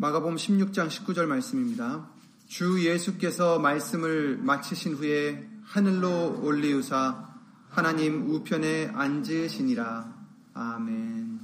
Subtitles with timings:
[0.00, 2.08] 마가복음 16장 19절 말씀입니다.
[2.46, 7.28] 주 예수께서 말씀을 마치신 후에 하늘로 올리우사
[7.68, 10.26] 하나님 우편에 앉으시니라.
[10.54, 11.40] 아멘.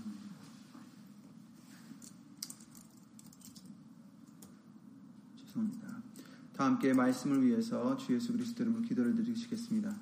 [5.44, 5.88] 죄송합니다.
[6.56, 9.94] 다 함께 말씀을 위해서 주 예수 그리스도 이름으로 기도를 드리시겠습니다.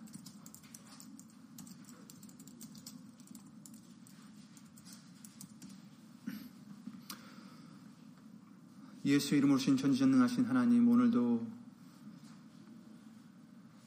[9.04, 11.46] 예수 이름으로 신 전지전능하신 하나님 오늘도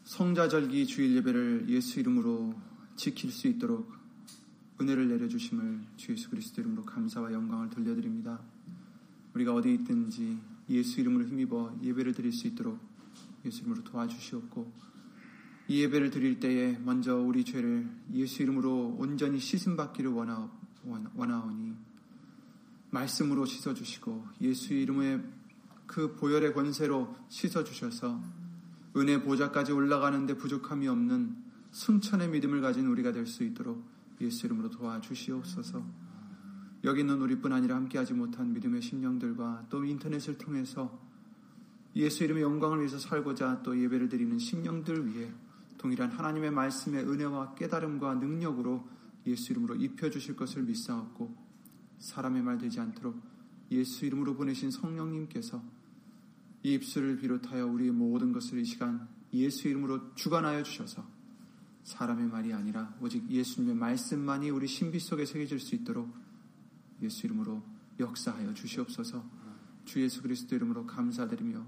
[0.03, 2.53] 성자절기 주일 예배를 예수 이름으로
[2.95, 3.91] 지킬 수 있도록
[4.79, 8.39] 은혜를 내려주심을 주 예수 그리스도 이름으로 감사와 영광을 돌려드립니다.
[9.33, 10.37] 우리가 어디 있든지
[10.69, 12.79] 예수 이름으로 힘입어 예배를 드릴 수 있도록
[13.43, 14.71] 예수 이름으로 도와주시옵고
[15.69, 20.47] 이 예배를 드릴 때에 먼저 우리 죄를 예수 이름으로 온전히 씻음받기를 원하,
[21.15, 21.86] 원하오니
[22.97, 25.21] 말씀으로 씻어주시고 예수 이름의
[25.85, 28.21] 그 보혈의 권세로 씻어주셔서
[28.97, 31.35] 은혜 보좌까지 올라가는데 부족함이 없는
[31.71, 33.85] 승천의 믿음을 가진 우리가 될 수 있도록
[34.19, 35.83] 예수 이름으로 도와주시옵소서.
[36.83, 40.99] 여기 있는 우리뿐 아니라 함께하지 못한 믿음의 심령들과 또 인터넷을 통해서
[41.95, 45.31] 예수 이름의 영광을 위해서 살고자 또 예배를 드리는 심령들 위해
[45.77, 48.87] 동일한 하나님의 말씀의 은혜와 깨달음과 능력으로
[49.27, 51.46] 예수 이름으로 입혀주실 것을 믿사옵고
[51.99, 53.19] 사람의 말 되지 않도록
[53.71, 55.61] 예수 이름으로 보내신 성령님께서
[56.63, 61.05] 이 입술을 비롯하여 우리의 모든 것을 이 시간 예수 이름으로 주관하여 주셔서
[61.83, 66.13] 사람의 말이 아니라 오직 예수님의 말씀만이 우리 신비 속에 새겨질 수 있도록
[67.01, 67.63] 예수 이름으로
[67.99, 69.23] 역사하여 주시옵소서
[69.85, 71.65] 주 예수 그리스도 이름으로 감사드리며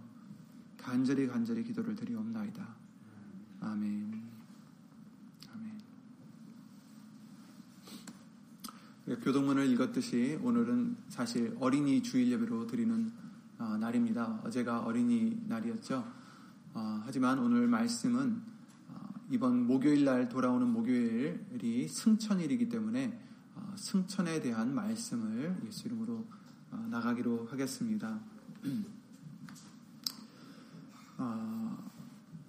[0.77, 2.75] 간절히 간절히 기도를 드리옵나이다.
[3.61, 4.18] 아멘.
[9.17, 13.11] 교동문을 읽었듯이 오늘은 사실 어린이 주일 예배로 드리는
[13.57, 14.39] 어, 날입니다.
[14.43, 16.05] 어제가 어린이 날이었죠.
[16.75, 18.39] 어, 하지만 오늘 말씀은
[18.89, 23.19] 어, 이번 목요일 날 돌아오는 목요일이 승천일이기 때문에
[23.75, 26.27] 승천에 대한 말씀을 예수 이름으로
[26.91, 28.19] 나가기로 하겠습니다.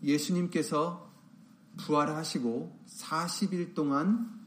[0.05, 1.11] 예수님께서
[1.79, 4.41] 부활하시고 40일 동안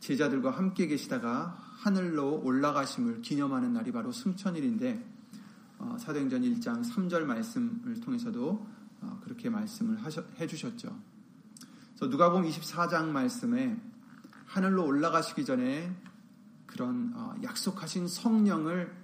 [0.00, 5.16] 제자들과 함께 계시다가 하늘로 올라가심을 기념하는 날이 바로 승천일인데
[5.78, 8.66] 어, 사도행전 1장 3절 말씀을 통해서도
[9.02, 10.88] 어, 그렇게 말씀을 하셔, 해주셨죠.
[11.94, 13.80] 그래서 누가복음 24장 말씀에
[14.46, 15.94] 하늘로 올라가시기 전에
[16.66, 18.94] 그런 어, 약속하신 성령을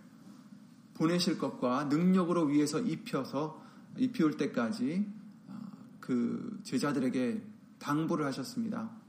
[0.94, 3.62] 보내실 것과 능력으로 위에서 입혀서
[3.98, 5.06] 입히올 때까지
[5.48, 5.70] 어,
[6.00, 7.42] 그 제자들에게
[7.78, 9.01] 당부를 하셨습니다.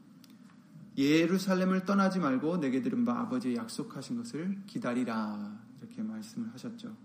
[0.98, 6.96] 예루살렘을 떠나지 말고 내게 들은 바 아버지의 약속하신 것을 기다리라 이렇게 말씀을 하셨죠.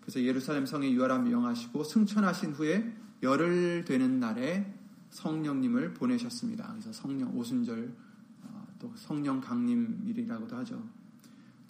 [0.00, 2.92] 그래서 예루살렘 성에 유하람 명하시고 승천하신 후에
[3.22, 4.74] 열흘 되는 날에
[5.10, 6.68] 성령님을 보내셨습니다.
[6.72, 7.94] 그래서 성령 오순절
[8.42, 10.82] 어, 또 성령 강림일이라고도 하죠.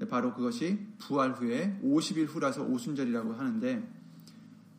[0.09, 3.89] 바로 그것이 부활 후에 50일 후라서 오순절이라고 하는데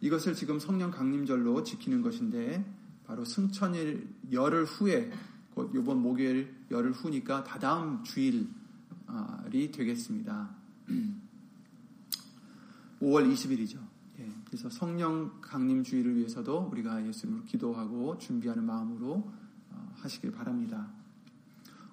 [0.01, 2.65] 이것을 지금 성령 강림절로 지키는 것인데
[3.05, 5.11] 바로 승천일 열흘 후에
[5.53, 10.49] 곧 이번 목요일 열흘 후니까 다다음 주일이 되겠습니다.
[13.01, 13.77] 5월 20일이죠.
[14.19, 19.31] 예, 그래서 성령 강림 주일을 위해서도 우리가 예수님으로 기도하고 준비하는 마음으로
[19.71, 20.89] 어, 하시길 바랍니다.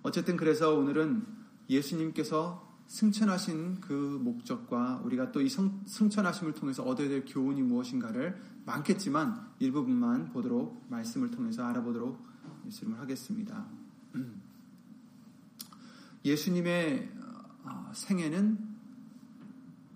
[0.02, 1.26] 어쨌든 그래서 오늘은
[1.68, 10.30] 예수님께서 승천하신 그 목적과 우리가 또 이 승천하심을 통해서 얻어야 될 교훈이 무엇인가를 많겠지만 일부분만
[10.30, 12.29] 보도록 말씀을 통해서 알아보도록
[12.70, 13.66] 말씀을 하겠습니다.
[16.24, 17.10] 예수님의
[17.64, 18.58] 어, 생애는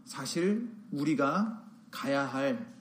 [0.05, 2.73] 사실 우리가 가야 할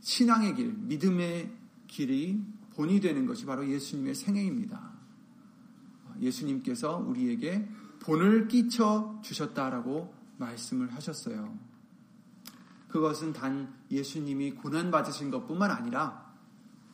[0.00, 1.52] 신앙의 길, 믿음의
[1.86, 2.42] 길이
[2.74, 4.92] 본이 되는 것이 바로 예수님의 생애입니다.
[6.20, 7.68] 예수님께서 우리에게
[8.00, 11.56] 본을 끼쳐 주셨다라고 말씀을 하셨어요.
[12.88, 16.32] 그것은 단 예수님이 고난받으신 것 뿐만 아니라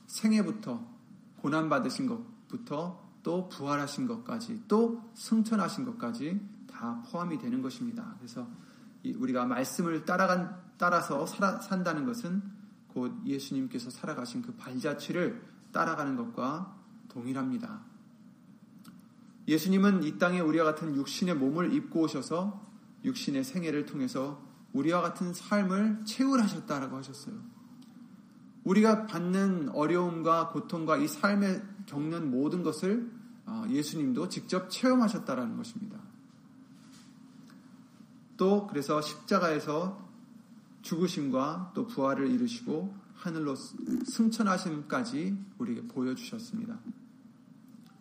[0.06, 0.89] 생애부터
[1.42, 6.40] 고난받으신 것부터 또 부활하신 것까지 또 승천하신 것까지
[6.70, 8.14] 다 포함이 되는 것입니다.
[8.18, 8.48] 그래서
[9.04, 12.42] 우리가 말씀을 따라간, 따라서 살아, 산다는 것은
[12.88, 15.42] 곧 예수님께서 살아가신 그 발자취를
[15.72, 16.76] 따라가는 것과
[17.08, 17.82] 동일합니다.
[19.48, 22.66] 예수님은 이 땅에 우리와 같은 육신의 몸을 입고 오셔서
[23.04, 24.42] 육신의 생애를 통해서
[24.72, 27.34] 우리와 같은 삶을 채울하셨다라고 하셨어요.
[28.64, 33.10] 우리가 받는 어려움과 고통과 이 삶에 겪는 모든 것을
[33.46, 35.98] 어, 예수님도 직접 체험하셨다라는 것입니다.
[38.36, 40.08] 또 그래서 십자가에서
[40.82, 46.78] 죽으심과 또 부활을 이루시고 하늘로 승천하심까지 우리에게 보여주셨습니다.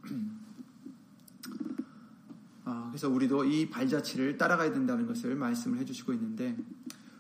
[2.64, 6.56] 아, 그래서 우리도 이 발자취를 따라가야 된다는 것을 말씀을 해주시고 있는데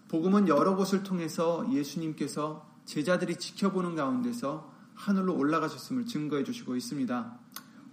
[0.08, 7.40] 복음은 여러 곳을 통해서 예수님께서 제자들이 지켜보는 가운데서 하늘로 올라가셨음을 증거해 주시고 있습니다.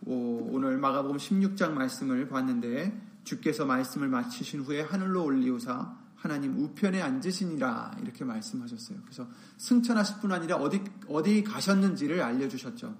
[0.06, 7.98] 오, 늘 마가복음 16장 말씀을 봤는데 주께서 말씀을 마치신 후에 하늘로 올리우사 하나님 우편에 앉으시니라
[8.00, 9.00] 이렇게 말씀하셨어요.
[9.04, 9.28] 그래서
[9.58, 12.96] 승천하실 뿐 아니라 어디 어디 가셨는지를 알려 주셨죠.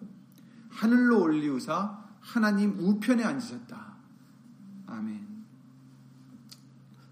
[0.69, 3.97] 하늘로 올리우사 하나님 우편에 앉으셨다.
[4.87, 5.27] 아멘.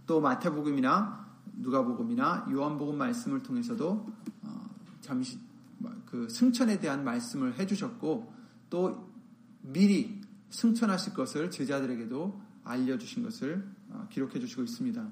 [0.06, 1.24] 또 마태복음이나
[1.56, 4.43] 누가복음이나 요한복음 말씀을 통해서도 어,
[5.04, 5.38] 잠시
[6.06, 8.32] 그 승천에 대한 말씀을 해주셨고
[8.70, 9.12] 또
[9.60, 10.20] 미리
[10.50, 15.06] 승천하실 것을 제자들에게도 알려주신 것을 어, 기록해 주시고 있습니다.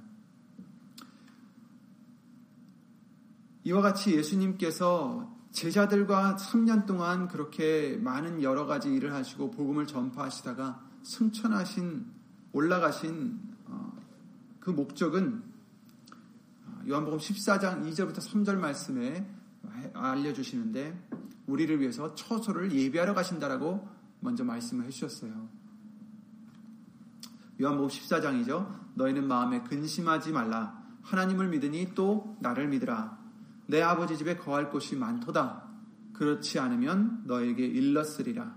[3.64, 12.06] 이와 같이 예수님께서 제자들과 3년 동안 그렇게 많은 여러 가지 일을 하시고 복음을 전파하시다가 승천하신
[12.52, 13.92] 올라가신 어,
[14.60, 15.42] 그 목적은
[16.88, 19.41] 요한복음 14장 2절부터 3절 말씀에
[19.94, 21.08] 알려주시는데
[21.46, 23.88] 우리를 위해서 처소를 예비하러 가신다라고
[24.20, 25.48] 먼저 말씀을 해주셨어요.
[27.60, 28.66] 요한복음 14장이죠.
[28.94, 30.82] 너희는 마음에 근심하지 말라.
[31.02, 33.18] 하나님을 믿으니 또 나를 믿으라.
[33.66, 35.68] 내 아버지 집에 거할 곳이 많도다.
[36.12, 38.54] 그렇지 않으면 너에게 일렀으리라.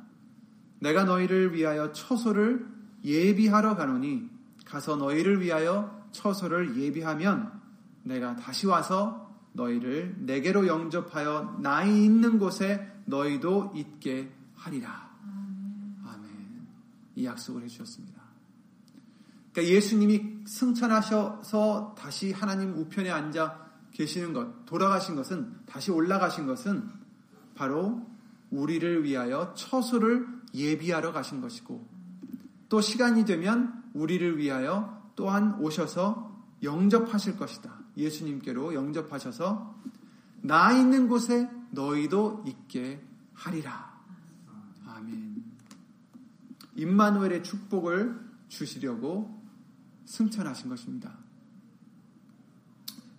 [0.79, 2.67] 내가 너희를 위하여 처소를
[3.03, 4.29] 예비하러 가노니
[4.65, 7.51] 가서 너희를 위하여 처소를 예비하면
[8.03, 9.24] 내가 다시 와서
[9.55, 15.09] 너희를 내게로 영접하여 나이 있는 곳에 너희도 있게 하리라.
[16.05, 16.67] 아멘.
[17.15, 18.21] 이 약속을 해주셨습니다.
[19.51, 26.89] 그러니까 예수님이 승천하셔서 다시 하나님 우편에 앉아 계시는 것, 돌아가신 것은, 다시 올라가신 것은
[27.55, 28.05] 바로
[28.51, 31.87] 우리를 위하여 처소를 예비하러 가신 것이고,
[32.67, 37.84] 또 시간이 되면 우리를 위하여 또한 오셔서 영접하실 것이다.
[37.97, 39.75] 예수님께로 영접하셔서
[40.41, 43.01] 나 있는 곳에 너희도 있게
[43.33, 43.95] 하리라.
[44.85, 45.43] 아멘.
[46.75, 49.41] 임마누엘의 축복을 주시려고
[50.05, 51.17] 승천하신 것입니다.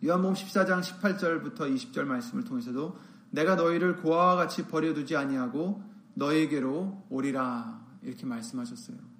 [0.05, 2.99] 요한복음 14장 18절부터 20절 말씀을 통해서도
[3.31, 5.83] 내가 너희를 고아와 같이 버려두지 아니하고
[6.15, 9.16] 너에게로 오리라 이렇게 말씀하셨어요.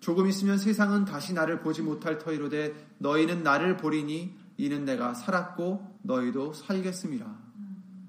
[0.00, 6.54] 조금 있으면 세상은 다시 나를 보지 못할 터이로되 너희는 나를 보리니 이는 내가 살았고 너희도
[6.54, 7.26] 살겠습니다.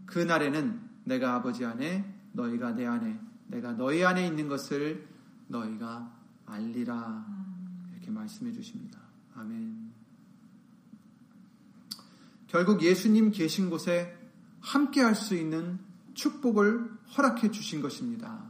[0.05, 5.07] 그 날에는 내가 아버지 안에 너희가 내 안에 내가 너희 안에 있는 것을
[5.47, 6.11] 너희가
[6.45, 7.25] 알리라
[7.93, 8.99] 이렇게 말씀해 주십니다.
[9.35, 9.91] 아멘.
[12.47, 14.17] 결국 예수님 계신 곳에
[14.59, 15.79] 함께 할 수 있는
[16.13, 18.45] 축복을 허락해 주신 것입니다.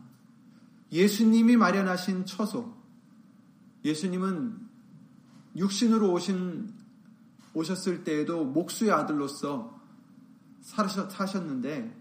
[0.91, 2.75] 예수님이 마련하신 처소,
[3.83, 4.57] 예수님은
[5.56, 6.74] 육신으로 오신
[7.54, 9.80] 오셨을 때에도 목수의 아들로서
[10.62, 11.98] 사셨는데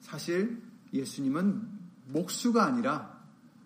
[0.00, 0.62] 사실
[0.92, 1.68] 예수님은
[2.06, 3.16] 목수가 아니라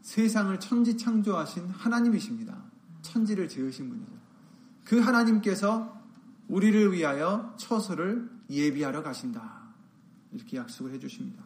[0.02, 2.62] 세상을 천지 창조하신 하나님이십니다.
[3.02, 4.12] 천지를 지으신 분이죠.
[4.84, 6.00] 그 하나님께서
[6.48, 9.60] 우리를 위하여 처소를 예비하러 가신다.
[10.32, 11.44] 이렇게 약속을 해주십니다.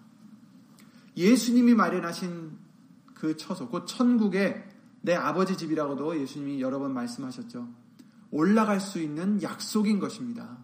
[1.16, 2.52] 예수님이 마련하신
[3.14, 4.68] 그 처소, 곧 천국에
[5.04, 7.68] 내 아버지 집이라고도 예수님이 여러 번 말씀하셨죠.
[8.30, 10.56] 올라갈 수 있는 약속인 것입니다.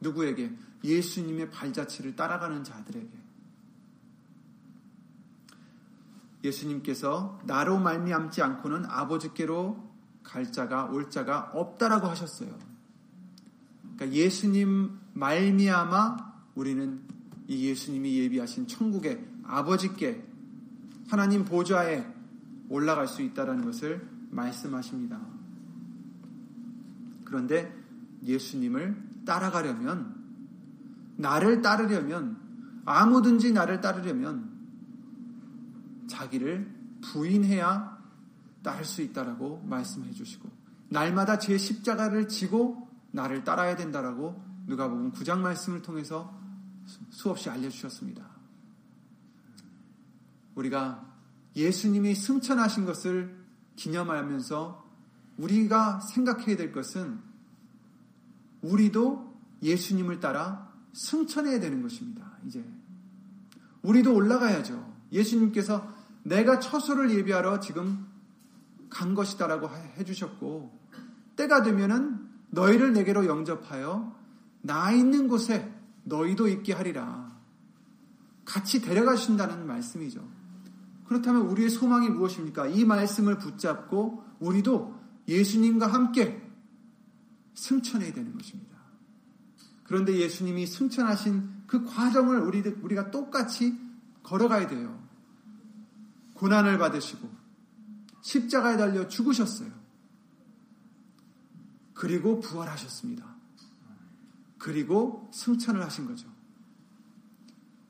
[0.00, 0.52] 누구에게?
[0.84, 3.10] 예수님의 발자취를 따라가는 자들에게.
[6.44, 9.84] 예수님께서 나로 말미암지 않고는 아버지께로
[10.22, 12.56] 갈 자가 올 자가 없다라고 하셨어요.
[13.96, 17.02] 그러니까 예수님 말미암아 우리는
[17.48, 20.24] 이 예수님이 예비하신 천국의 아버지께
[21.08, 22.15] 하나님 보좌에
[22.68, 25.20] 올라갈 수 있다라는 것을 말씀하십니다.
[27.24, 27.72] 그런데
[28.22, 30.14] 예수님을 따라가려면
[31.16, 32.38] 나를 따르려면
[32.84, 34.56] 아무든지 나를 따르려면
[36.08, 37.96] 자기를 부인해야
[38.62, 40.48] 따를 수 있다라고 말씀해 주시고
[40.88, 46.38] 날마다 제 십자가를 지고 나를 따라야 된다라고 누가복음 9장 말씀을 통해서
[47.10, 48.24] 수없이 알려 주셨습니다.
[50.54, 51.05] 우리가
[51.56, 53.34] 예수님이 승천하신 것을
[53.76, 54.84] 기념하면서
[55.38, 57.18] 우리가 생각해야 될 것은
[58.62, 62.30] 우리도 예수님을 따라 승천해야 되는 것입니다.
[62.46, 62.64] 이제
[63.82, 64.94] 우리도 올라가야죠.
[65.12, 68.06] 예수님께서 내가 처소를 예비하러 지금
[68.90, 70.78] 간 것이다라고 해주셨고
[71.36, 74.16] 때가 되면은 너희를 내게로 영접하여
[74.62, 75.72] 나 있는 곳에
[76.04, 77.36] 너희도 있게 하리라.
[78.44, 80.35] 같이 데려가신다는 말씀이죠.
[81.08, 82.66] 그렇다면 우리의 소망이 무엇입니까?
[82.66, 84.98] 이 말씀을 붙잡고 우리도
[85.28, 86.42] 예수님과 함께
[87.54, 88.76] 승천해야 되는 것입니다.
[89.84, 93.78] 그런데 예수님이 승천하신 그 과정을 우리가 똑같이
[94.22, 95.00] 걸어가야 돼요.
[96.34, 97.30] 고난을 받으시고
[98.20, 99.70] 십자가에 달려 죽으셨어요.
[101.94, 103.24] 그리고 부활하셨습니다.
[104.58, 106.28] 그리고 승천을 하신 거죠.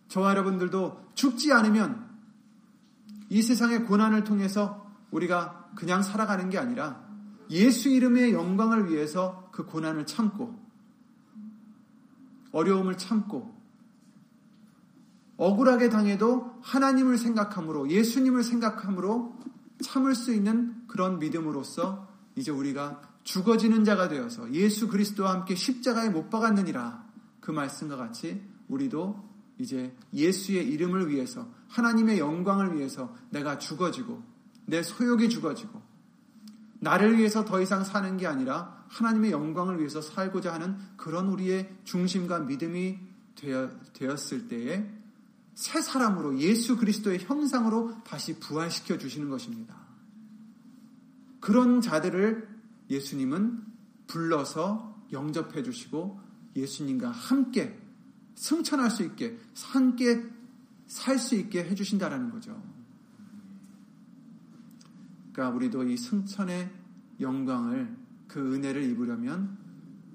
[0.08, 2.05] 저와 여러분들도 죽지 않으면
[3.28, 7.04] 이 세상의 고난을 통해서 우리가 그냥 살아가는 게 아니라
[7.50, 10.54] 예수 이름의 영광을 위해서 그 고난을 참고
[12.52, 13.54] 어려움을 참고
[15.36, 19.36] 억울하게 당해도 하나님을 생각함으로 예수님을 생각함으로
[19.82, 26.30] 참을 수 있는 그런 믿음으로써 이제 우리가 죽어지는 자가 되어서 예수 그리스도와 함께 십자가에 못
[26.30, 27.04] 박았느니라
[27.40, 29.25] 그 말씀과 같이 우리도
[29.58, 34.22] 이제 예수의 이름을 위해서 하나님의 영광을 위해서 내가 죽어지고
[34.66, 35.80] 내 소욕이 죽어지고
[36.80, 42.40] 나를 위해서 더 이상 사는 게 아니라 하나님의 영광을 위해서 살고자 하는 그런 우리의 중심과
[42.40, 42.98] 믿음이
[43.92, 44.90] 되었을 때에
[45.54, 49.74] 새 사람으로 예수 그리스도의 형상으로 다시 부활시켜 주시는 것입니다.
[51.40, 52.48] 그런 자들을
[52.90, 53.64] 예수님은
[54.06, 56.20] 불러서 영접해 주시고
[56.54, 57.80] 예수님과 함께
[58.36, 59.38] 승천할 수 있게
[59.72, 60.24] 함께
[60.86, 62.62] 살 수 있게 해 주신다라는 거죠.
[65.32, 66.70] 그러니까 우리도 이 승천의
[67.20, 67.96] 영광을
[68.28, 69.58] 그 은혜를 입으려면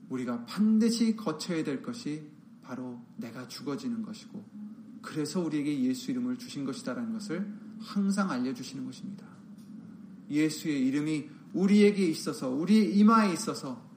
[0.10, 2.30] 우리가 반드시 거쳐야 될 것이
[2.62, 4.44] 바로 내가 죽어지는 것이고
[5.02, 9.26] 그래서 우리에게 예수 이름을 주신 것이다라는 것을 항상 알려주시는 것입니다.
[10.30, 13.90] 예수의 이름이 우리에게 있어서 우리 이마에 있어서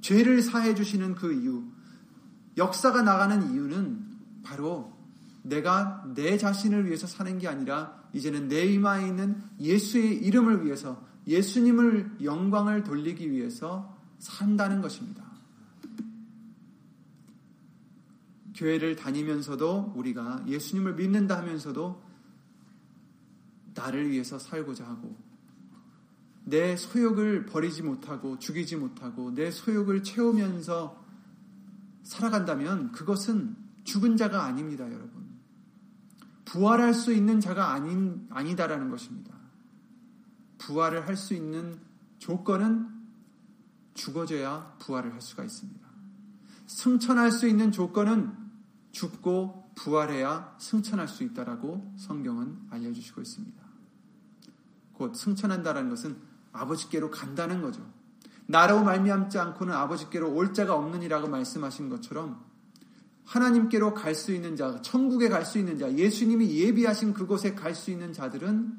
[0.00, 1.64] 죄를 사해 주시는 그 이유
[2.58, 4.04] 역사가 나가는 이유는
[4.42, 4.92] 바로
[5.42, 12.18] 내가 내 자신을 위해서 사는 게 아니라 이제는 내 이마에 있는 예수의 이름을 위해서 예수님을
[12.22, 15.24] 영광을 돌리기 위해서 산다는 것입니다.
[18.54, 22.02] 교회를 다니면서도 우리가 예수님을 믿는다 하면서도
[23.74, 25.16] 나를 위해서 살고자 하고
[26.44, 30.97] 내 소욕을 버리지 못하고 죽이지 못하고 내 소욕을 채우면서
[32.02, 35.28] 살아간다면 그것은 죽은 자가 아닙니다, 여러분.
[36.44, 39.34] 부활할 수 있는 자가 아닌, 아니다라는 것입니다.
[40.58, 41.78] 부활을 할 수 있는
[42.18, 42.88] 조건은
[43.94, 45.86] 죽어져야 부활을 할 수가 있습니다.
[46.66, 48.34] 승천할 수 있는 조건은
[48.92, 53.62] 죽고 부활해야 승천할 수 있다라고 성경은 알려주시고 있습니다.
[54.92, 56.16] 곧 승천한다라는 것은
[56.52, 57.88] 아버지께로 간다는 거죠.
[58.50, 62.42] 나로 말미암지 않고는 아버지께로 올 자가 없느니라고 말씀하신 것처럼
[63.26, 67.90] 하나님께로 갈 수 있는 자, 천국에 갈 수 있는 자, 예수님이 예비하신 그곳에 갈 수
[67.90, 68.72] 있는 자들은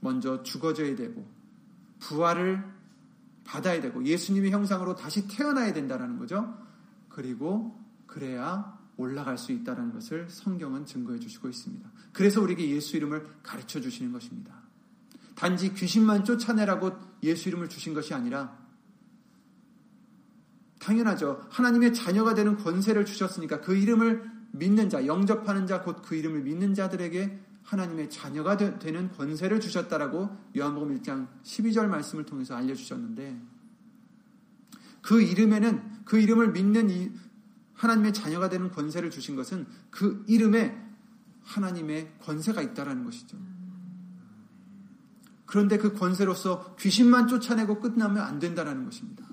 [0.00, 1.28] 먼저 죽어져야 되고
[2.00, 2.64] 부활을
[3.44, 6.56] 받아야 되고 예수님의 형상으로 다시 태어나야 된다는 거죠.
[7.10, 11.90] 그리고 그래야 올라갈 수 있다는 것을 성경은 증거해 주시고 있습니다.
[12.14, 14.54] 그래서 우리에게 예수 이름을 가르쳐 주시는 것입니다.
[15.34, 18.56] 단지 귀신만 쫓아내라고 예수 이름을 주신 것이 아니라
[20.78, 21.46] 당연하죠.
[21.50, 26.74] 하나님의 자녀가 되는 권세를 주셨으니까 그 이름을 믿는 자, 영접하는 자, 곧 그 이름을 믿는
[26.74, 33.40] 자들에게 하나님의 자녀가 되, 는 권세를 주셨다라고 요한복음 1장 12절 말씀을 통해서 알려주셨는데
[35.02, 37.10] 그 이름에는 그 이름을 믿는 이
[37.74, 40.80] 하나님의 자녀가 되는 권세를 주신 것은 그 이름에
[41.42, 43.36] 하나님의 권세가 있다라는 것이죠.
[45.46, 49.24] 그런데 그 권세로서 귀신만 쫓아내고 끝나면 안 된다라는 것입니다.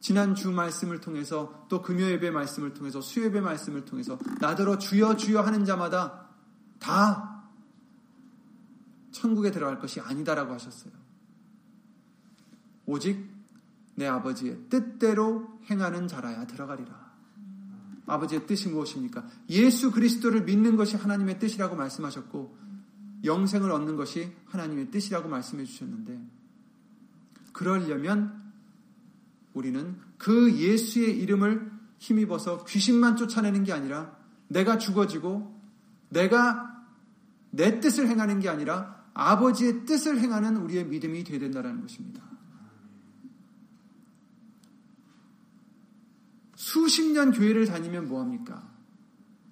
[0.00, 5.16] 지난 주 말씀을 통해서 또 금요 예배 말씀을 통해서 수 예배 말씀을 통해서 나더러 주여
[5.16, 6.28] 주여 하는 자마다
[6.78, 7.42] 다
[9.10, 10.92] 천국에 들어갈 것이 아니다라고 하셨어요.
[12.86, 13.28] 오직
[13.96, 17.06] 내 아버지의 뜻대로 행하는 자라야 들어가리라.
[18.06, 19.26] 아버지의 뜻이 무엇입니까?
[19.50, 22.65] 예수 그리스도를 믿는 것이 하나님의 뜻이라고 말씀하셨고
[23.26, 26.18] 영생을 얻는 것이 하나님의 뜻이라고 말씀해 주셨는데
[27.52, 28.52] 그러려면
[29.52, 34.16] 우리는 그 예수의 이름을 힘입어서 귀신만 쫓아내는 게 아니라
[34.48, 35.54] 내가 죽어지고
[36.10, 36.84] 내가
[37.50, 42.22] 내 뜻을 행하는 게 아니라 아버지의 뜻을 행하는 우리의 믿음이 되어야 된다는 것입니다.
[46.54, 48.70] 수십 년 교회를 다니면 뭐합니까?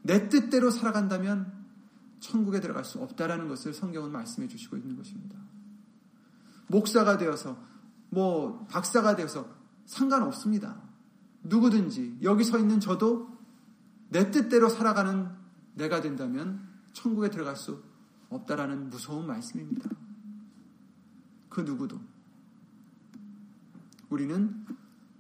[0.03, 1.54] 내 뜻대로 살아간다면
[2.25, 5.39] 천국에 들어갈 수 없다라는 것을 성경은 말씀해 주시고 있는 것입니다.
[6.69, 7.59] 목사가 되어서
[8.09, 9.47] 뭐 박사가 되어서
[9.85, 10.81] 상관없습니다.
[11.43, 13.29] 누구든지 여기 서 있는 저도
[14.09, 15.29] 내 뜻대로 살아가는
[15.75, 17.83] 내가 된다면 천국에 들어갈 수
[18.31, 19.91] 없다라는 무서운 말씀입니다.
[21.51, 22.01] 그 누구도
[24.09, 24.65] 우리는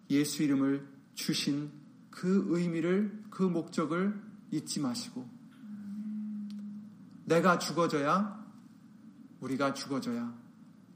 [0.09, 1.71] 예수 이름을 주신
[2.11, 5.34] 그 의미를 그 목적을 잊지 마시고
[7.25, 8.45] 내가 죽어져야
[9.41, 10.35] 우리가 죽어져야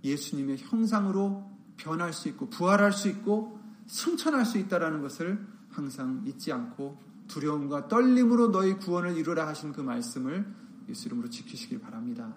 [0.05, 7.01] 예수님의 형상으로 변할 수 있고 부활할 수 있고 승천할 수 있다라는 것을 항상 잊지 않고
[7.29, 10.47] 두려움과 떨림으로 너희 구원을 이루라 하신 그 말씀을
[10.89, 12.35] 예수 이름으로 지키시길 바랍니다.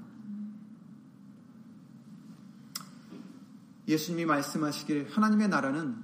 [3.88, 6.04] 예수님이 말씀하시길 하나님의 나라는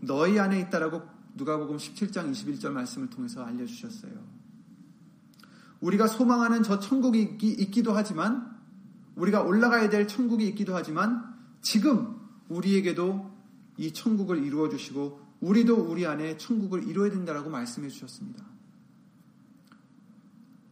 [0.00, 1.02] 너희 안에 있다라고
[1.34, 4.35] 누가복음 17장 21절 말씀을 통해서 알려주셨어요.
[5.86, 8.56] 우리가 소망하는 저 천국이 있기도 하지만
[9.14, 13.30] 우리가 올라가야 될 천국이 있기도 하지만 지금 우리에게도
[13.76, 18.44] 이 천국을 이루어 주시고 우리도 우리 안에 천국을 이루어야 된다라고 말씀해 주셨습니다.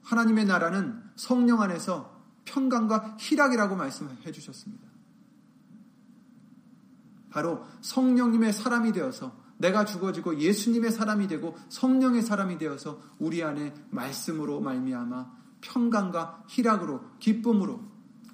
[0.03, 2.13] 하나님의 나라는 성령 안에서
[2.45, 4.85] 평강과 희락이라고 말씀해 주셨습니다.
[7.31, 14.61] 바로 성령님의 사람이 되어서 내가 죽어지고 예수님의 사람이 되고 성령의 사람이 되어서 우리 안에 말씀으로
[14.61, 17.81] 말미암아 평강과 희락으로 기쁨으로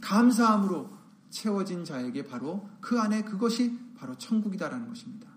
[0.01, 0.91] 감사함으로
[1.29, 5.29] 채워진 자에게 바로 그 안에 그것이 바로 천국이다라는 것입니다.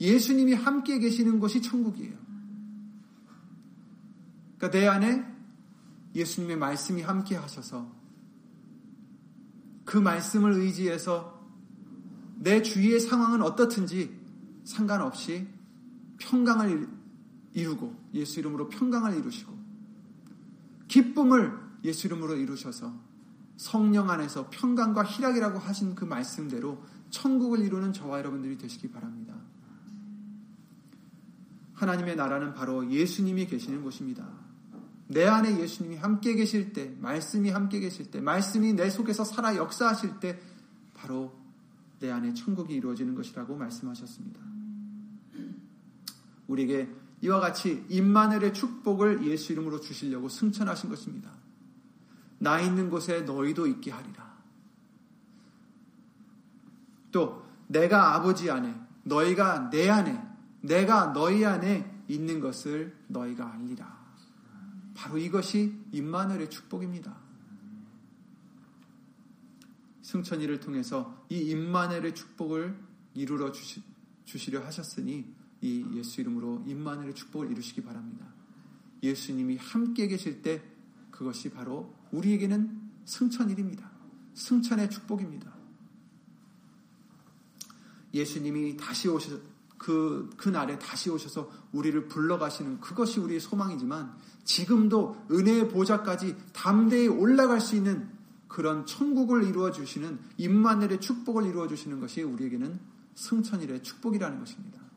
[0.00, 2.16] 예수님이 함께 계시는 것이 천국이에요.
[4.58, 5.24] 그러니까 내 안에
[6.14, 7.90] 예수님의 말씀이 함께 하셔서
[9.84, 11.38] 그 말씀을 의지해서
[12.36, 14.17] 내 주위의 상황은 어떻든지
[14.68, 15.48] 상관없이
[16.18, 16.88] 평강을
[17.54, 19.56] 이루고 예수 이름으로 평강을 이루시고
[20.88, 22.92] 기쁨을 예수 이름으로 이루셔서
[23.56, 29.34] 성령 안에서 평강과 희락이라고 하신 그 말씀대로 천국을 이루는 저와 여러분들이 되시기 바랍니다.
[31.72, 34.28] 하나님의 나라는 바로 예수님이 계시는 곳입니다.
[35.06, 40.20] 내 안에 예수님이 함께 계실 때, 말씀이 함께 계실 때, 말씀이 내 속에서 살아 역사하실
[40.20, 40.38] 때,
[40.92, 41.32] 바로
[42.00, 44.57] 내 안에 천국이 이루어지는 것이라고 말씀하셨습니다.
[46.48, 46.88] 우리에게
[47.20, 51.30] 이와 같이 임마늘의 축복을 예수 이름으로 주시려고 승천하신 것입니다.
[52.38, 54.36] 나 있는 곳에 너희도 있게 하리라.
[57.10, 60.26] 또 내가 아버지 안에 너희가 내 안에
[60.60, 63.98] 내가 너희 안에 있는 것을 너희가 알리라.
[64.94, 67.16] 바로 이것이 임마늘의 축복입니다.
[70.02, 72.78] 승천이를 통해서 이 임마늘의 축복을
[73.14, 73.82] 이루러 주시,
[74.24, 78.26] 주시려 하셨으니 이 예수 이름으로 임마늘의 축복을 이루시기 바랍니다.
[79.02, 80.62] 예수님이 함께 계실 때
[81.10, 83.90] 그것이 바로 우리에게는 승천일입니다.
[84.34, 85.52] 승천의 축복입니다.
[88.14, 89.38] 예수님이 다시 오셔
[89.76, 94.12] 그, 그 날에 다시 오셔서 우리를 불러가시는 그것이 우리의 소망이지만
[94.44, 98.08] 지금도 은혜의 보좌까지 담대히 올라갈 수 있는
[98.48, 102.80] 그런 천국을 이루어 주시는 임마늘의 축복을 이루어 주시는 것이 우리에게는
[103.14, 104.87] 승천일의 축복이라는 것입니다.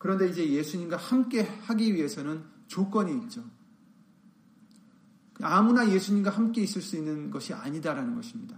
[0.00, 3.44] 그런데 이제 예수님과 함께 하기 위해서는 조건이 있죠.
[5.42, 8.56] 아무나 예수님과 함께 있을 수 있는 것이 아니다라는 것입니다.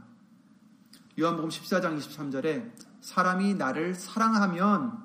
[1.18, 5.02] 요한복음 14장 23절에 사람이 나를 사랑하면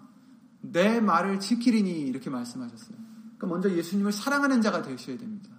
[0.61, 2.95] 내 말을 지키리니 이렇게 말씀하셨어요.
[3.37, 5.49] 그러니까 먼저 예수님을 사랑하는 자가 되셔야 됩니다.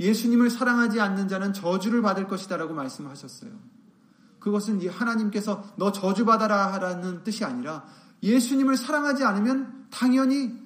[0.00, 3.52] 예수님을 사랑하지 않는 자는 저주를 받을 것이다라고 말씀하셨어요.
[4.40, 7.86] 그것은 하나님께서 너 저주받아라 하라는 뜻이 아니라
[8.22, 10.56] 예수님을 사랑하지 않으면 당연히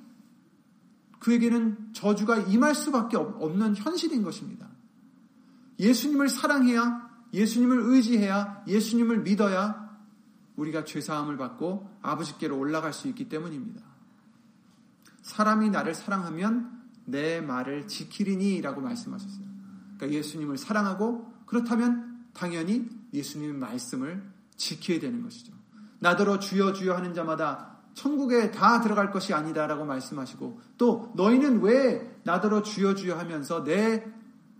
[1.18, 4.68] 그에게는 저주가 임할 수밖에 없는 현실인 것입니다.
[5.78, 9.82] 예수님을 사랑해야 예수님을 의지해야 예수님을 믿어야
[10.56, 13.82] 우리가 죄사함을 받고 아버지께로 올라갈 수 있기 때문입니다.
[15.22, 19.46] 사람이 나를 사랑하면 내 말을 지키리니 라고 말씀하셨어요.
[19.96, 24.22] 그러니까 예수님을 사랑하고 그렇다면 당연히 예수님의 말씀을
[24.56, 25.52] 지켜야 되는 것이죠.
[26.02, 32.62] 나더러 주여 주여 하는 자마다 천국에 다 들어갈 것이 아니다라고 말씀하시고 또 너희는 왜 나더러
[32.62, 34.04] 주여 주여 하면서 내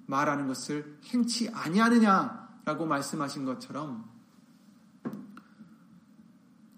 [0.06, 4.08] 말하는 것을 행치 아니하느냐라고 말씀하신 것처럼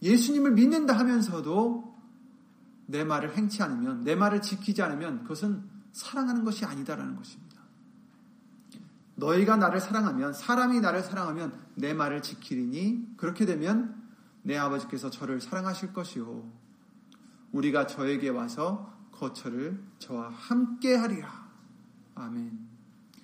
[0.03, 1.95] 예수님을 믿는다 하면서도
[2.87, 7.63] 내 말을 행치 않으면, 내 말을 지키지 않으면 그것은 사랑하는 것이 아니다라는 것입니다.
[9.17, 14.04] 너희가 나를 사랑하면, 사람이 나를 사랑하면 내 말을 지키리니 그렇게 되면
[14.45, 16.49] 내 아버지께서 저를 사랑하실 것이요.
[17.51, 21.49] 우리가 저에게 와서 거처를 저와 함께 하리라.
[22.15, 22.57] 아멘.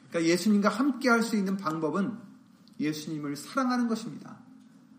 [0.09, 2.18] 그러니까 예수님과 함께 할 수 있는 방법은
[2.80, 4.40] 예수님을 사랑하는 것입니다.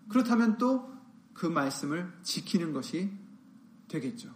[0.08, 0.92] 그렇다면 또
[1.42, 3.12] 그 말씀을 지키는 것이
[3.88, 4.30] 되겠죠.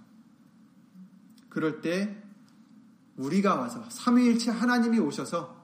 [1.50, 2.22] 그럴 때
[3.18, 5.64] 우리가 와서 삼위일체 하나님이 오셔서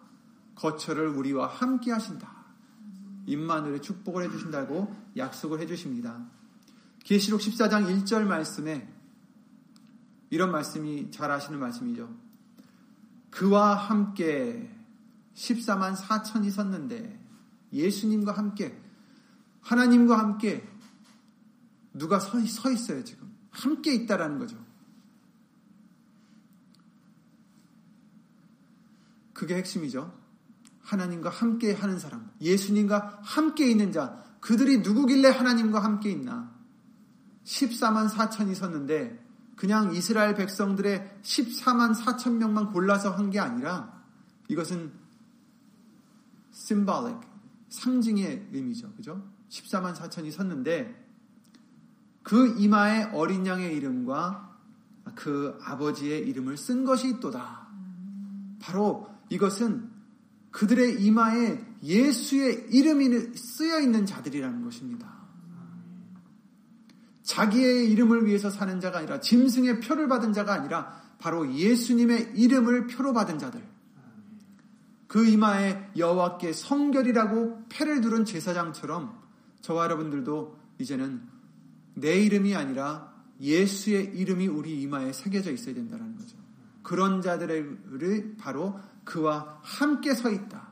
[0.54, 2.31] 거처를 우리와 함께 하신다.
[3.26, 6.26] 임마누의 축복을 해주신다고 약속을 해주십니다.
[7.04, 8.88] 계시록 14장 1절 말씀에
[10.30, 12.14] 이런 말씀이 잘 아시는 말씀이죠.
[13.30, 14.70] 그와 함께
[15.36, 17.20] 14만 4천이 섰는데
[17.74, 18.80] 예수님과 함께
[19.62, 20.68] 하나님과 함께
[21.94, 24.58] 누가 서, 서 있어요 지금 함께 있다라는 거죠.
[29.34, 30.21] 그게 핵심이죠.
[30.92, 36.52] 하나님과 함께 하는 사람, 예수님과 함께 있는 자, 그들이 누구길래 하나님과 함께 있나?
[37.46, 39.26] 14만 4천이 섰는데
[39.56, 44.02] 그냥 이스라엘 백성들의 14만 4천 명만 골라서 한 게 아니라
[44.50, 44.92] 이것은
[46.54, 47.20] symbolic,
[47.70, 48.92] 상징의 의미죠.
[48.96, 49.24] 그죠?
[49.50, 51.08] 14만 4천이 섰는데
[52.24, 54.58] 그 이마에 어린 양의 이름과
[55.16, 57.68] 그 아버지의 이름을 쓴 것이 있도다.
[58.60, 59.91] 바로 이것은
[60.52, 65.22] 그들의 이마에 예수의 이름이 쓰여 있는 자들이라는 것입니다.
[67.24, 73.14] 자기의 이름을 위해서 사는 자가 아니라 짐승의 표를 받은 자가 아니라 바로 예수님의 이름을 표로
[73.14, 73.62] 받은 자들.
[75.08, 79.18] 그 이마에 여호와께 성결이라고 패를 두른 제사장처럼
[79.62, 81.22] 저와 여러분들도 이제는
[81.94, 86.38] 내 이름이 아니라 예수의 이름이 우리 이마에 새겨져 있어야 된다는 거죠.
[86.84, 90.72] 그런 자들을 바로 그와 함께 서 있다.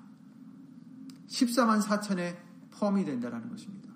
[1.27, 2.37] 14만 4천에
[2.71, 3.89] 포함이 된다는 것입니다.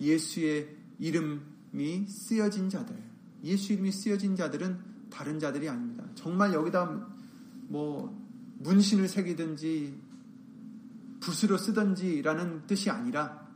[0.00, 2.96] 예수의 이름이 쓰여진 자들,
[3.44, 4.78] 예수 이름이 쓰여진 자들은
[5.10, 6.04] 다른 자들이 아닙니다.
[6.14, 7.08] 정말 여기다
[7.68, 8.16] 뭐
[8.58, 10.00] 문신을 새기든지
[11.20, 13.46] 붓으로 쓰든지라는 뜻이 아니라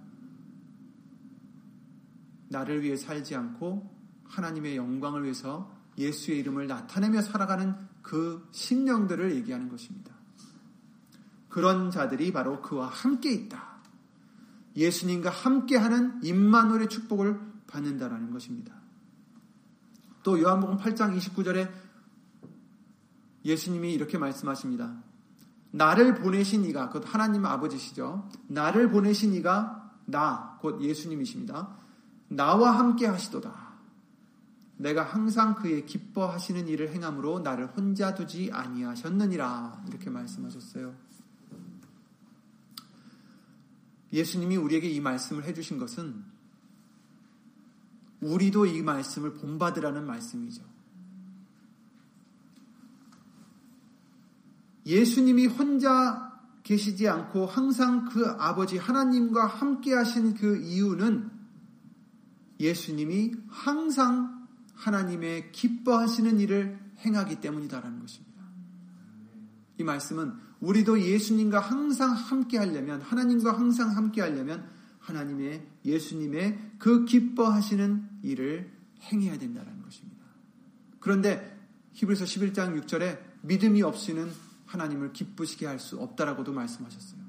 [2.49, 3.91] 나를 위해 살지 않고
[4.25, 10.13] 하나님의 영광을 위해서 예수의 이름을 나타내며 살아가는 그 심령들을 얘기하는 것입니다.
[11.49, 13.73] 그런 자들이 바로 그와 함께 있다.
[14.77, 18.75] 예수님과 함께하는 임마누엘의 축복을 받는다라는 것입니다.
[20.23, 21.71] 또 요한복음 8장 29절에
[23.45, 25.03] 예수님이 이렇게 말씀하십니다.
[25.73, 28.29] 나를 보내신 이가 곧 하나님 아버지시죠.
[28.49, 31.77] 나를 보내신 이가 나 곧 예수님이십니다.
[32.29, 33.72] 나와 함께 하시도다.
[34.77, 40.95] 내가 항상 그의 기뻐하시는 일을 행함으로 나를 혼자 두지 아니하셨느니라 이렇게 말씀하셨어요.
[44.13, 46.25] 예수님이 우리에게 이 말씀을 해주신 것은
[48.21, 50.63] 우리도 이 말씀을 본받으라는 말씀이죠.
[54.87, 56.33] 예수님이 혼자
[56.63, 61.31] 계시지 않고 항상 그 아버지 하나님과 함께 하신 그 이유는
[62.61, 64.32] 예수님이 항상
[64.83, 68.43] 하나님의 기뻐하시는 일을 행하기 때문이다라는 것입니다.
[69.79, 74.69] 이 말씀은 우리도 예수님과 항상 함께 하려면 하나님과 항상 함께 하려면
[74.99, 80.25] 하나님의 예수님의 그 기뻐하시는 일을 행해야 된다는 것입니다.
[81.01, 81.59] 그런데
[81.93, 84.31] 히브리서 11장 6절에 믿음이 없이는
[84.67, 87.21] 하나님을 기쁘시게 할 수 없다라고도 말씀하셨어요.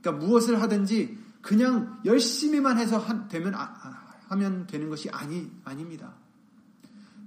[0.00, 6.14] 그러니까 무엇을 하든지 그냥 열심히만 해서 되면 아, 아, 하면 되는 것이 아니 아닙니다.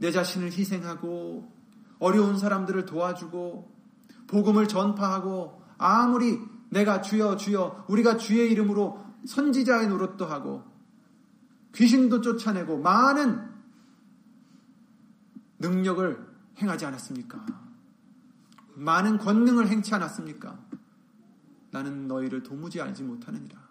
[0.01, 1.47] 내 자신을 희생하고
[1.99, 3.71] 어려운 사람들을 도와주고
[4.25, 6.39] 복음을 전파하고 아무리
[6.71, 10.63] 내가 주여 주여 우리가 주의 이름으로 선지자의 노릇도 하고
[11.75, 13.47] 귀신도 쫓아내고 많은
[15.59, 17.45] 능력을 행하지 않았습니까?
[18.73, 20.57] 많은 권능을 행치 않았습니까?
[21.69, 23.61] 나는 너희를 도무지 알지 못하느니라.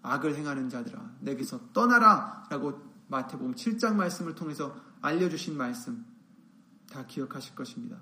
[0.00, 2.44] 악을 행하는 자들아, 내게서 떠나라!
[2.48, 6.04] 라고 마태복음 7장 말씀을 통해서 알려주신 말씀
[6.90, 7.98] 다 기억하실 것입니다.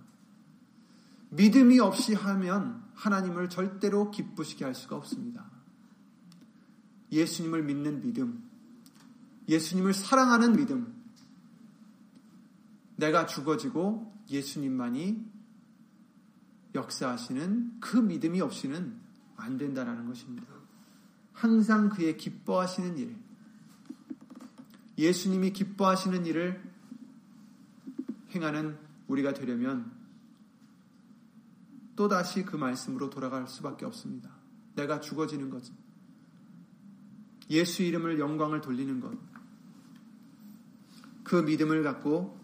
[1.30, 5.50] 믿음이 없이 하면 하나님을 절대로 기쁘시게 할 수가 없습니다.
[7.10, 8.48] 예수님을 믿는 믿음,
[9.48, 10.94] 예수님을 사랑하는 믿음,
[12.94, 15.28] 내가 죽어지고 예수님만이
[16.76, 18.96] 역사하시는 그 믿음이 없이는
[19.36, 20.46] 안 된다라는 것입니다.
[21.32, 23.29] 항상 그의 기뻐하시는 일,
[25.00, 26.62] 예수님이 기뻐하시는 일을
[28.34, 29.90] 행하는 우리가 되려면
[31.96, 34.30] 또다시 그 말씀으로 돌아갈 수밖에 없습니다.
[34.76, 35.64] 내가 죽어지는 것.
[37.50, 39.18] 예수 이름을 영광을 돌리는 것.
[41.24, 42.38] 그 믿음을 갖고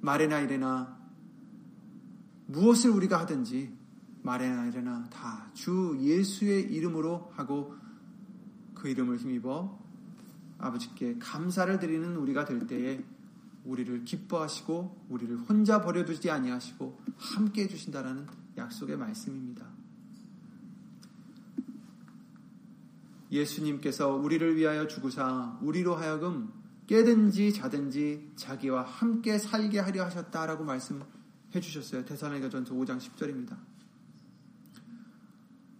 [0.00, 0.96] 말에나 이래나
[2.46, 3.76] 무엇을 우리가 하든지
[4.22, 7.74] 말에나 이래나 다 주 예수의 이름으로 하고
[8.74, 9.87] 그 이름을 힘입어
[10.58, 13.04] 아버지께 감사를 드리는 우리가 될 때에
[13.64, 19.66] 우리를 기뻐하시고 우리를 혼자 버려두지 아니하시고 함께 해주신다라는 약속의 말씀입니다.
[23.30, 26.50] 예수님께서 우리를 위하여 죽으사 우리로 하여금
[26.86, 31.04] 깨든지 자든지 자기와 함께 살게 하려 하셨다라고 말씀해
[31.60, 32.04] 주셨어요.
[32.06, 33.58] 대사로니전서 5장 10절입니다.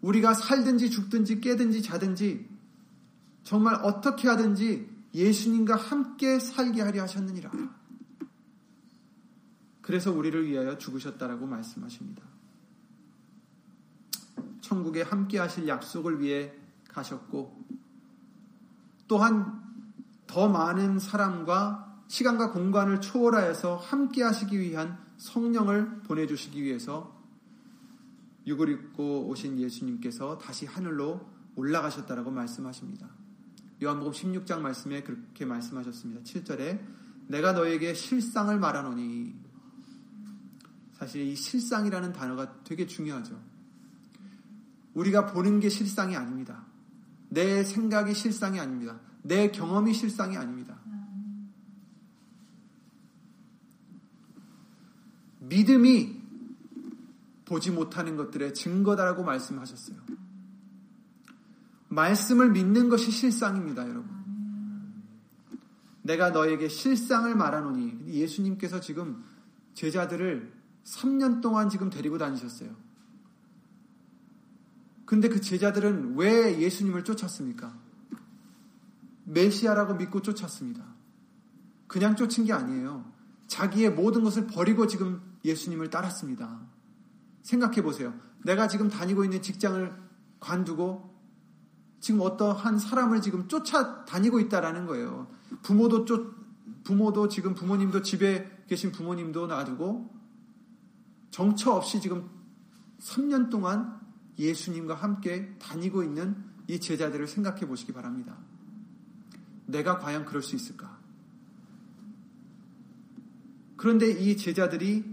[0.03, 2.58] 우리가 살든지 죽든지 깨든지 자든지
[3.48, 7.50] 정말 어떻게 하든지 예수님과 함께 살게 하려 하셨느니라.
[9.80, 12.22] 그래서 우리를 위하여 죽으셨다라고 말씀하십니다.
[14.61, 16.52] 천국에 함께 하실 약속을 위해
[16.90, 17.64] 가셨고
[19.06, 19.62] 또한
[20.26, 27.18] 더 많은 사람과 시간과 공간을 초월하여서 함께 하시기 위한 성령을 보내주시기 위해서
[28.46, 33.17] 육을 입고 오신 예수님께서 다시 하늘로 올라가셨다라고 말씀하십니다.
[33.83, 36.23] 요한복음 16장 말씀에 그렇게 말씀하셨습니다.
[36.23, 36.81] 7절에
[37.29, 39.35] 내가 너에게 실상을 말하노니
[40.95, 43.41] 사실 이 실상이라는 단어가 되게 중요하죠.
[44.95, 46.67] 우리가 보는 게 실상이 아닙니다.
[47.29, 48.99] 내 생각이 실상이 아닙니다.
[49.23, 50.81] 내 경험이 실상이 아닙니다.
[55.41, 56.19] 믿음이
[57.45, 59.97] 보지 못하는 것들의 증거다라고 말씀하셨어요.
[61.88, 64.18] 말씀을 믿는 것이 실상입니다, 여러분.
[66.03, 69.24] 내가 너에게 실상을 말하노니 예수님께서 지금
[69.74, 70.53] 제자들을
[70.85, 72.70] 3년 동안 지금 데리고 다니셨어요.
[75.05, 77.79] 근데 그 제자들은 왜 예수님을 쫓았습니까?
[79.24, 80.85] 메시아라고 믿고 쫓았습니다.
[81.87, 83.11] 그냥 쫓은 게 아니에요.
[83.46, 86.61] 자기의 모든 것을 버리고 지금 예수님을 따랐습니다.
[87.42, 88.14] 생각해 보세요.
[88.44, 89.92] 내가 지금 다니고 있는 직장을
[90.40, 91.08] 관두고
[92.00, 95.28] 지금 어떠한 사람을 지금 쫓아다니고 있다라는 거예요.
[95.62, 96.34] 부모도 쫓,
[96.84, 100.14] 부모도 지금 부모님도 집에 계신 부모님도 놔두고
[101.30, 102.28] 정처 없이 지금
[103.00, 104.00] 3년 동안
[104.38, 106.37] 예수님과 함께 다니고 있는
[106.68, 108.37] 이 제자들을 생각해 보시기 바랍니다.
[109.66, 110.98] 내가 과연 그럴 수 있을까?
[113.76, 115.04] 그런데 이 제자들이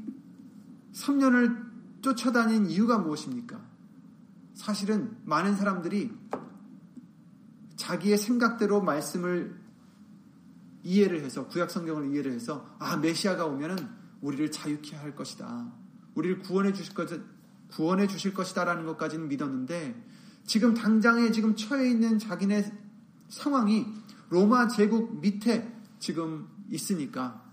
[0.93, 1.65] 3년을
[2.01, 3.59] 쫓아다닌 이유가 무엇입니까?
[4.53, 6.11] 사실은 많은 사람들이
[7.85, 9.55] 자기의 생각대로 말씀을
[10.81, 13.77] 이해를 해서 구약 성경을 이해를 해서 아 메시아가 오면은
[14.21, 15.71] 우리를 자유케 할 것이다.
[16.15, 17.07] 우리를 구원해 주실 것
[17.69, 20.03] 구원해 주실 것이다라는 것까지는 믿었는데
[20.45, 22.71] 지금 당장에 지금 처해 있는 자기네
[23.29, 23.85] 상황이
[24.29, 27.45] 로마 제국 밑에 지금 있으니까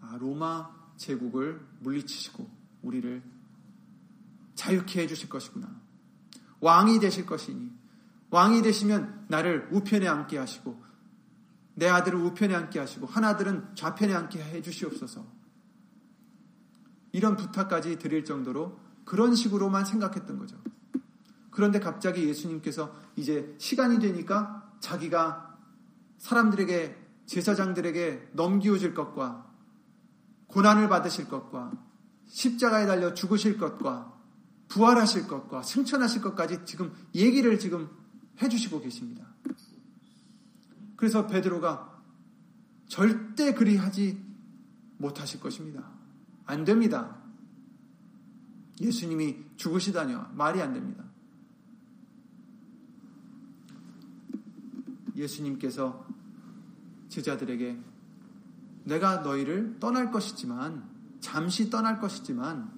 [0.00, 2.50] 아, 로마 제국을 물리치시고
[2.82, 3.22] 우리를
[4.56, 5.80] 자유케 해 주실 것이구나.
[6.60, 7.79] 왕이 되실 것이니
[8.30, 10.82] 왕이 되시면 나를 우편에 앉게 하시고
[11.74, 15.24] 내 아들을 우편에 앉게 하시고 하나들은 좌편에 앉게 해 주시옵소서.
[17.12, 20.56] 이런 부탁까지 드릴 정도로 그런 식으로만 생각했던 거죠.
[21.50, 25.58] 그런데 갑자기 예수님께서 이제 시간이 되니까 자기가
[26.18, 29.50] 사람들에게 제사장들에게 넘기워질 것과
[30.46, 31.72] 고난을 받으실 것과
[32.26, 34.12] 십자가에 달려 죽으실 것과
[34.68, 37.88] 부활하실 것과 승천하실 것까지 지금 얘기를 지금
[38.42, 39.26] 해주시고 계십니다.
[40.96, 42.02] 그래서 베드로가
[42.86, 44.22] 절대 그리 하지
[44.98, 45.90] 못하실 것입니다.
[46.44, 47.16] 안 됩니다.
[48.80, 50.32] 예수님이 죽으시다니요.
[50.34, 51.04] 말이 안 됩니다.
[55.16, 56.06] 예수님께서
[57.08, 57.78] 제자들에게
[58.84, 60.88] 내가 너희를 떠날 것이지만
[61.20, 62.72] 잠시 떠날 것이지만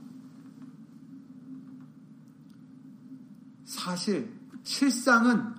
[3.64, 5.54] 사실 실상은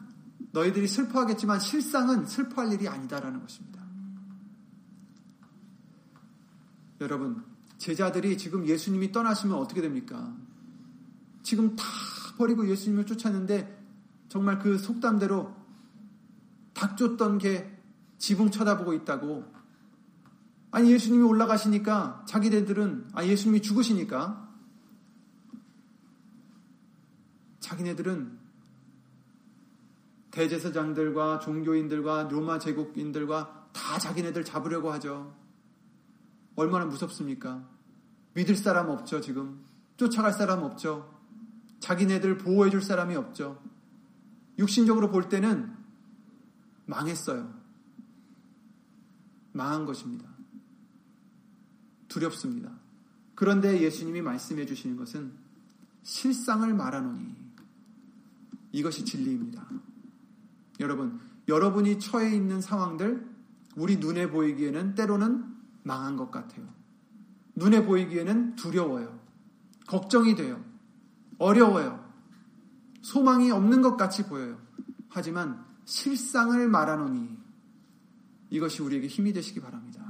[0.51, 3.83] 너희들이 슬퍼하겠지만 실상은 슬퍼할 일이 아니다라는 것입니다.
[7.01, 7.43] 여러분
[7.77, 10.33] 제자들이 지금 예수님이 떠나시면 어떻게 됩니까?
[11.41, 11.83] 지금 다
[12.37, 13.83] 버리고 예수님을 쫓았는데
[14.29, 15.53] 정말 그 속담대로
[16.73, 17.77] 닭 쫓던 게
[18.17, 19.51] 지붕 쳐다보고 있다고.
[20.71, 24.49] 아니 예수님이 올라가시니까 자기네들은 아 예수님이 죽으시니까
[27.59, 28.42] 자기네들은
[30.33, 35.35] 대제사장들과 종교인들과 로마 제국인들과 다 자기네들 잡으려고 하죠.
[36.55, 37.67] 얼마나 무섭습니까?
[38.33, 39.63] 믿을 사람 없죠, 지금.
[39.95, 41.13] 쫓아갈 사람 없죠.
[41.79, 43.61] 자기네들 보호해 줄 사람이 없죠.
[44.57, 45.71] 육신적으로 볼 때는
[46.87, 47.53] 망했어요.
[49.51, 50.27] 망한 것입니다.
[52.07, 52.71] 두렵습니다.
[53.35, 55.31] 그런데 예수님이 말씀해 주시는 것은
[56.01, 57.35] 실상을 말하노니
[58.71, 59.67] 이것이 진리입니다.
[60.79, 63.27] 여러분, 여러분이 처해 있는 상황들
[63.75, 65.45] 우리 눈에 보이기에는 때로는
[65.83, 66.65] 망한 것 같아요.
[67.55, 69.19] 눈에 보이기에는 두려워요.
[69.87, 70.63] 걱정이 돼요.
[71.37, 72.03] 어려워요.
[73.01, 74.57] 소망이 없는 것 같이 보여요.
[75.09, 77.37] 하지만 실상을 말하노니
[78.49, 80.01] 이것이 우리에게 힘이 되시기 바랍니다.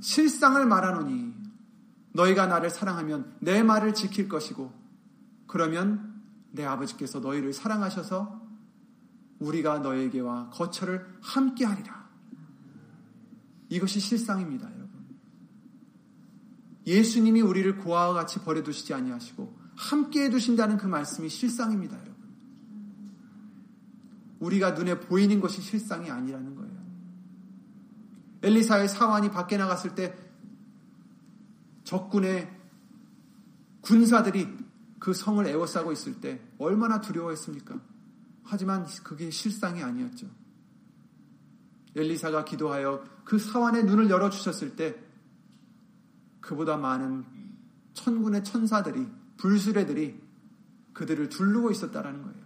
[0.00, 1.34] 실상을 말하노니
[2.12, 4.72] 너희가 나를 사랑하면 내 말을 지킬 것이고
[5.46, 8.40] 그러면 내 아버지께서 너희를 사랑하셔서
[9.40, 12.08] 우리가 너에게와 거처를 함께 하리라.
[13.68, 14.90] 이것이 실상입니다, 여러분.
[16.86, 22.14] 예수님이 우리를 고아와 같이 버려두시지 아니하시고 함께 해두신다는 그 말씀이 실상입니다, 여러분.
[24.40, 26.70] 우리가 눈에 보이는 것이 실상이 아니라는 거예요.
[28.42, 30.16] 엘리사의 사환이 밖에 나갔을 때
[31.84, 32.50] 적군의
[33.82, 34.48] 군사들이
[34.98, 37.89] 그 성을 에워싸고 있을 때 얼마나 두려워했습니까?
[38.50, 40.26] 하지만 그게 실상이 아니었죠.
[41.94, 44.98] 엘리사가 기도하여 그 사환의 눈을 열어주셨을 때
[46.40, 47.24] 그보다 많은
[47.94, 50.20] 천군의 천사들이 불수레들이
[50.92, 52.40] 그들을 둘르고 있었다라는 거예요.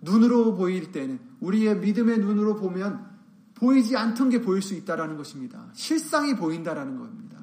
[0.00, 3.08] 눈으로 보일 때는 우리의 믿음의 눈으로 보면
[3.54, 5.70] 보이지 않던 게 보일 수 있다라는 것입니다.
[5.72, 7.38] 실상이 보인다라는 겁니다.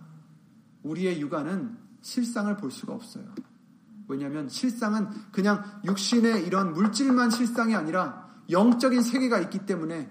[0.84, 3.34] 우리의 육안은 실상을 볼 수가 없어요.
[4.08, 10.10] 왜냐하면 실상은 그냥 육신의 이런 물질만 실상이 아니라 영적인 세계가 있기 때문에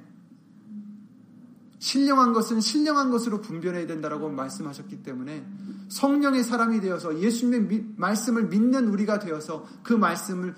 [1.79, 5.47] 신령한 것은 신령한 것으로 분별해야 된다라고 말씀하셨기 때문에
[5.89, 10.55] 성령의 사람이 되어서 예수님의 말씀을 믿는 우리가 되어서 그 말씀을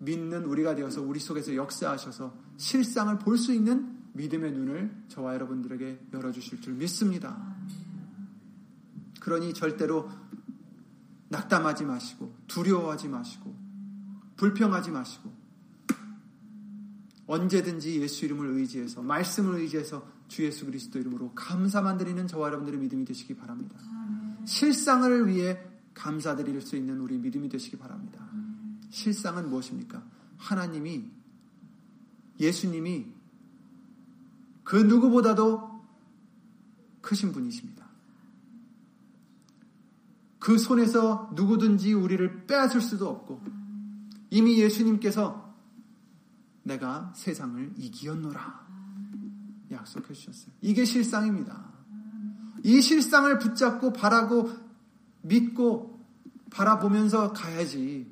[0.00, 6.60] 믿는 우리가 되어서 우리 속에서 역사하셔서 실상을 볼 수 있는 믿음의 눈을 저와 여러분들에게 열어주실
[6.60, 7.36] 줄 믿습니다.
[9.20, 10.10] 그러니 절대로
[11.28, 13.54] 낙담하지 마시고 두려워하지 마시고
[14.36, 15.32] 불평하지 마시고
[17.26, 23.04] 언제든지 예수 이름을 의지해서 말씀을 의지해서 주 예수 그리스도 이름으로 감사만 드리는 저와 여러분들의 믿음이
[23.04, 23.78] 되시기 바랍니다.
[24.46, 25.58] 실상을 위해
[25.94, 28.26] 감사드릴 수 있는 우리 믿음이 되시기 바랍니다.
[28.90, 30.02] 실상은 무엇입니까?
[30.38, 31.10] 하나님이
[32.40, 33.06] 예수님이
[34.64, 35.82] 그 누구보다도
[37.00, 37.87] 크신 분이십니다.
[40.48, 43.42] 그 손에서 누구든지 우리를 빼앗을 수도 없고
[44.30, 45.54] 이미 예수님께서
[46.62, 48.66] 내가 세상을 이기었노라
[49.72, 50.54] 약속해 주셨어요.
[50.62, 51.70] 이게 실상입니다.
[52.64, 54.50] 이 실상을 붙잡고 바라고
[55.20, 56.02] 믿고
[56.50, 58.10] 바라보면서 가야지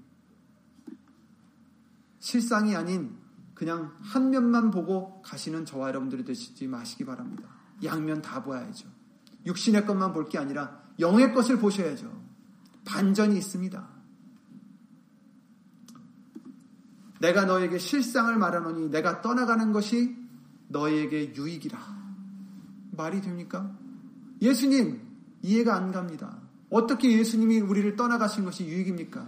[2.19, 3.17] 실상이 아닌
[3.55, 7.49] 그냥 한 면만 보고 가시는 저와 여러분들이 되시지 마시기 바랍니다.
[7.83, 8.87] 양면 다 보아야죠.
[9.47, 12.26] 육신의 것만 볼 게 아니라 영의 것을 보셔야죠.
[12.87, 13.97] 반전이 있습니다.
[17.21, 20.17] 내가 너에게 실상을 말하노니 내가 떠나가는 것이
[20.69, 21.79] 너에게 유익이라.
[22.93, 23.77] 말이 됩니까?
[24.41, 25.01] 예수님,
[25.43, 26.41] 이해가 안 갑니다.
[26.71, 29.27] 어떻게 예수님이 우리를 떠나가신 것이 유익입니까?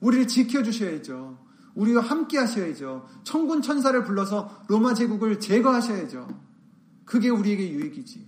[0.00, 1.38] 우리를 지켜주셔야죠.
[1.74, 3.06] 우리와 함께 하셔야죠.
[3.24, 6.26] 천군 천사를 불러서 로마 제국을 제거하셔야죠.
[7.04, 8.26] 그게 우리에게 유익이지.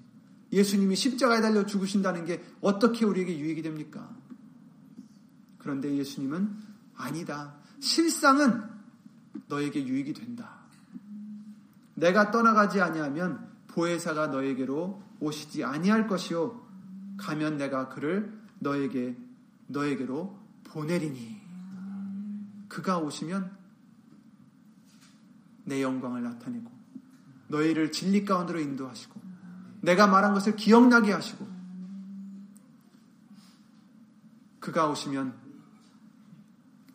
[0.52, 4.08] 예수님이 십자가에 달려 죽으신다는 게 어떻게 우리에게 유익이 됩니까?
[5.68, 6.56] 그런데 예수님은
[6.96, 7.54] 아니다.
[7.78, 8.62] 실상은
[9.48, 10.60] 너에게 유익이 된다.
[11.94, 16.66] 내가 떠나가지 아니하면 보혜사가 너에게로 오시지 아니할 것이요
[17.18, 19.14] 가면 내가 그를 너에게
[19.66, 21.38] 너에게로 보내리니
[22.70, 23.54] 그가 오시면
[25.64, 26.70] 내 영광을 나타내고
[27.48, 29.20] 너희를 진리 가운데로 인도하시고
[29.82, 31.46] 내가 말한 것을 기억나게 하시고
[34.60, 35.47] 그가 오시면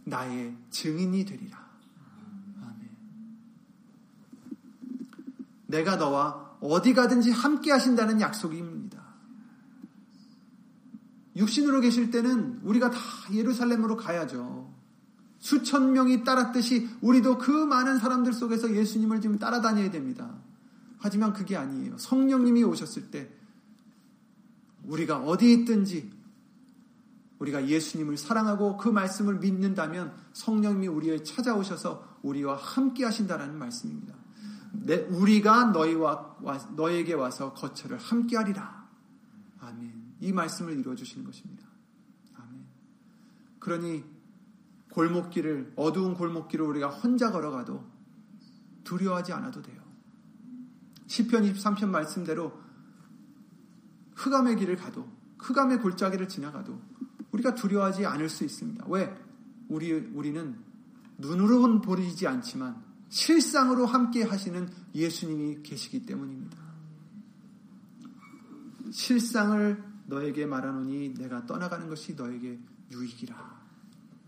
[0.05, 1.57] 나의 증인이 되리라.
[2.61, 2.89] 아멘.
[5.67, 9.01] 내가 너와 어디 가든지 함께 하신다는 약속입니다.
[11.35, 12.99] 육신으로 계실 때는 우리가 다
[13.33, 14.71] 예루살렘으로 가야죠.
[15.39, 20.37] 수천 명이 따랐듯이 우리도 그 많은 사람들 속에서 예수님을 지금 따라다녀야 됩니다.
[20.99, 21.97] 하지만 그게 아니에요.
[21.97, 23.29] 성령님이 오셨을 때
[24.85, 26.12] 우리가 어디 있든지
[27.43, 34.15] 우리가 예수님을 사랑하고 그 말씀을 믿는다면 성령님이 우리에 찾아오셔서 우리와 함께 하신다라는 말씀입니다.
[34.71, 36.37] 내, 우리가 너희와
[36.75, 38.87] 너에게 와서 거처를 함께 하리라.
[39.59, 40.15] 아멘.
[40.21, 41.67] 이 말씀을 이루어 주시는 것입니다.
[42.35, 42.63] 아멘.
[43.59, 44.03] 그러니
[44.91, 47.83] 골목길을 어두운 골목길을 우리가 혼자 걸어가도
[48.83, 49.81] 두려워하지 않아도 돼요.
[51.07, 52.53] 시편 23편 말씀대로
[54.15, 55.07] 흑암의 길을 가도
[55.39, 56.92] 흑암의 골짜기를 지나가도
[57.33, 58.85] 우리가 두려워하지 않을 수 있습니다.
[58.87, 59.13] 왜?
[59.67, 60.55] 우리 우리는
[61.17, 66.57] 눈으로는 보이지 않지만 실상으로 함께 하시는 예수님이 계시기 때문입니다.
[68.91, 72.59] 실상을 너에게 말하노니 내가 떠나가는 것이 너에게
[72.91, 73.63] 유익이라.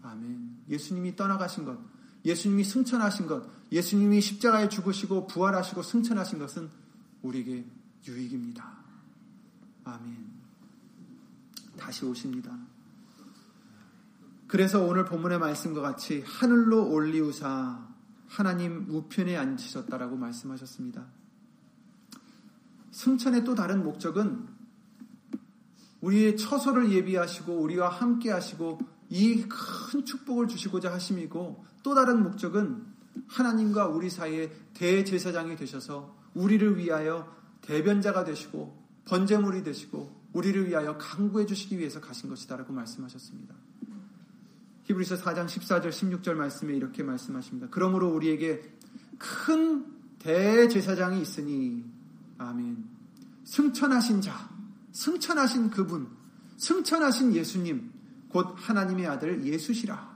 [0.04, 0.58] 아멘.
[0.70, 1.80] 예수님이 떠나가신 것,
[2.24, 6.70] 예수님이 승천하신 것, 예수님이 십자가에 죽으시고 부활하시고 승천하신 것은
[7.22, 7.66] 우리에게
[8.08, 8.78] 유익입니다.
[9.84, 10.36] 아멘.
[11.78, 12.58] 다시 오십니다.
[14.48, 17.88] 그래서 오늘 본문의 말씀과 같이 하늘로 올리우사
[18.28, 21.06] 하나님 우편에 앉으셨다라고 말씀하셨습니다.
[22.92, 24.48] 승천의 또 다른 목적은
[26.02, 28.80] 우리의 처소를 예비하시고 우리와 함께 하시고
[29.10, 32.86] 이 큰 축복을 주시고자 하심이고 또 다른 목적은
[33.28, 41.78] 하나님과 우리 사이에 대제사장이 되셔서 우리를 위하여 대변자가 되시고 번제물이 되시고 우리를 위하여 강구해 주시기
[41.78, 43.56] 위해서 가신 것이다라고 말씀하셨습니다.
[44.86, 47.68] 히브리서 4장 14절 16절 말씀에 이렇게 말씀하십니다.
[47.72, 48.62] 그러므로 우리에게
[49.18, 49.86] 큰
[50.20, 51.84] 대제사장이 있으니
[52.38, 52.86] 아멘.
[53.44, 54.50] 승천하신 자,
[54.92, 56.08] 승천하신 그분,
[56.58, 57.92] 승천하신 예수님,
[58.30, 60.16] 곧 하나님의 아들 예수시라.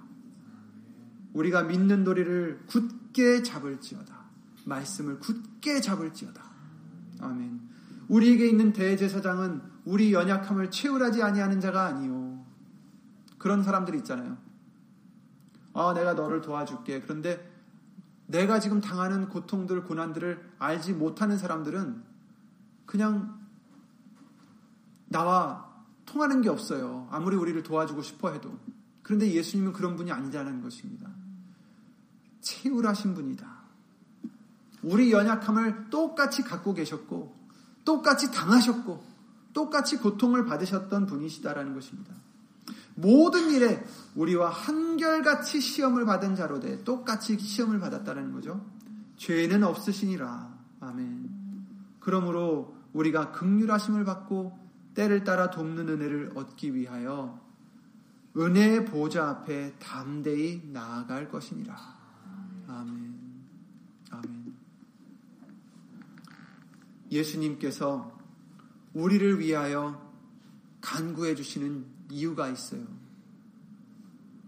[1.34, 4.20] 우리가 믿는 도리를 굳게 잡을지어다.
[4.66, 6.44] 말씀을 굳게 잡을지어다.
[7.22, 7.62] 아멘.
[8.08, 12.44] 우리에게 있는 대제사장은 우리 연약함을 채울하지 아니하는 자가 아니요.
[13.38, 14.38] 그런 사람들이 있잖아요.
[15.80, 17.00] 아, 내가 너를 도와줄게.
[17.00, 17.50] 그런데
[18.28, 22.04] 내가 지금 당하는 고통들, 고난들을 알지 못하는 사람들은
[22.86, 23.40] 그냥
[25.08, 25.74] 나와
[26.06, 27.08] 통하는 게 없어요.
[27.12, 28.60] 아무리 우리를 도와주고 싶어 해도.
[29.04, 31.10] 그런데 예수님은 그런 분이 아니라는 것입니다.
[32.42, 33.48] 채울하신 분이다.
[34.84, 37.36] 우리 연약함을 똑같이 갖고 계셨고,
[37.86, 39.02] 똑같이 당하셨고,
[39.54, 42.14] 똑같이 고통을 받으셨던 분이시다라는 것입니다.
[43.00, 43.84] 모든 일에
[44.16, 48.66] 우리와 한결같이 시험을 받은 자로 돼 똑같이 시험을 받았다는 거죠.
[49.18, 50.58] 죄는 없으시니라.
[50.82, 51.30] 아멘.
[52.00, 54.58] 그러므로 우리가 극률하심을 받고
[54.96, 57.40] 때를 따라 돕는 은혜를 얻기 위하여
[58.36, 61.76] 은혜의 보좌 앞에 담대히 나아갈 것이니라.
[62.68, 63.16] 아멘.
[64.12, 64.54] 아멘.
[67.12, 68.18] 예수님께서
[68.94, 70.10] 우리를 위하여
[70.82, 72.86] 간구해 주시는 이유가 있어요.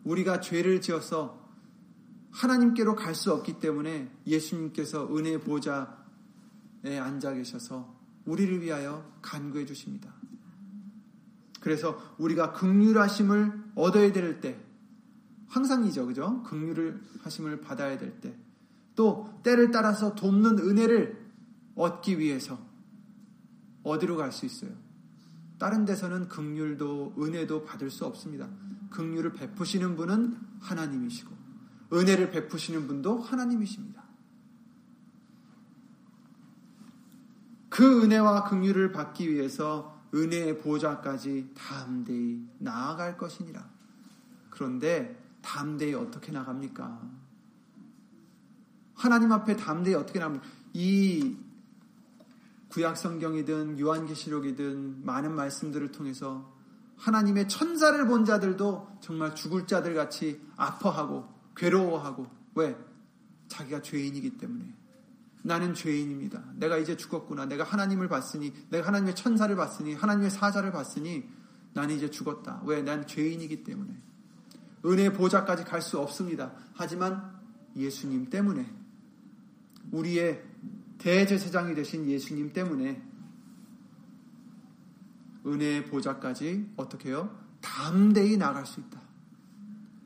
[0.04, 1.40] 우리가 죄를 지어서
[2.32, 5.88] 하나님께로 갈 수 없기 때문에 예수님께서 은혜 보좌에
[7.00, 7.94] 앉아 계셔서
[8.26, 10.14] 우리를 위하여 간구해 주십니다.
[11.60, 14.60] 그래서 우리가 극률하심을 얻어야 될 때,
[15.50, 16.42] 항상이죠, 그죠?
[16.44, 18.36] 극률을 하심을 받아야 될 때,
[18.96, 21.22] 또 때를 따라서 돕는 은혜를
[21.76, 22.60] 얻기 위해서
[23.84, 24.72] 어디로 갈 수 있어요?
[25.62, 28.50] 다른 데서는 극률도 은혜도 받을 수 없습니다.
[28.90, 31.38] 극률을 베푸시는 분은 하나님이시고
[31.94, 34.04] 은혜를 베푸시는 분도 하나님이십니다.
[37.70, 43.64] 그 은혜와 극률을 받기 위해서 은혜의 보좌까지 담대히 나아갈 것이니라.
[44.50, 47.08] 그런데 담대히 어떻게 나갑니까?
[48.96, 50.44] 하나님 앞에 담대히 어떻게 나갑니까?
[50.74, 51.38] 이
[52.72, 56.50] 구약 성경이든 요한계시록이든 많은 말씀들을 통해서
[56.96, 62.78] 하나님의 천사를 본 자들도 정말 죽을 자들 같이 아파하고 괴로워하고 왜?
[63.50, 64.74] 자기가 죄인이기 때문에
[65.44, 66.44] 나는 죄인입니다.
[66.56, 67.46] 내가 이제 죽었구나.
[67.46, 71.28] 내가 하나님을 봤으니 내가 하나님의 천사를 봤으니 하나님의 사자를 봤으니
[71.74, 72.62] 나는 이제 죽었다.
[72.66, 72.82] 왜?
[72.84, 73.94] 난 죄인이기 때문에
[74.86, 76.54] 은혜 보좌까지 갈 수 없습니다.
[76.74, 77.38] 하지만
[77.76, 78.72] 예수님 때문에
[79.92, 80.51] 우리의
[81.02, 83.02] 대제사장이 되신 예수님 때문에
[85.46, 87.36] 은혜의 보좌까지 어떻게 해요?
[87.62, 89.02] 담대히 나갈 수 있다.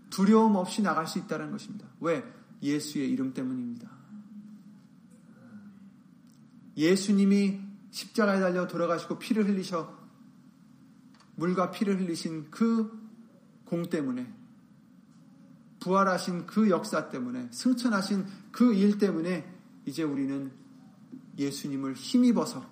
[0.10, 1.86] 두려움 없이 나갈 수 있다는 것입니다.
[2.00, 2.24] 왜?
[2.64, 3.90] 예수의 이름 때문입니다.
[6.78, 7.60] 예수님이
[7.92, 9.94] 십자가에 달려 돌아가시고 피를 흘리셔
[11.36, 13.06] 물과 피를 흘리신 그
[13.66, 14.32] 공 때문에
[15.80, 19.52] 부활하신 그 역사 때문에 승천하신 그 일 때문에
[19.86, 20.52] 이제 우리는
[21.38, 22.66] 예수님을 힘입어서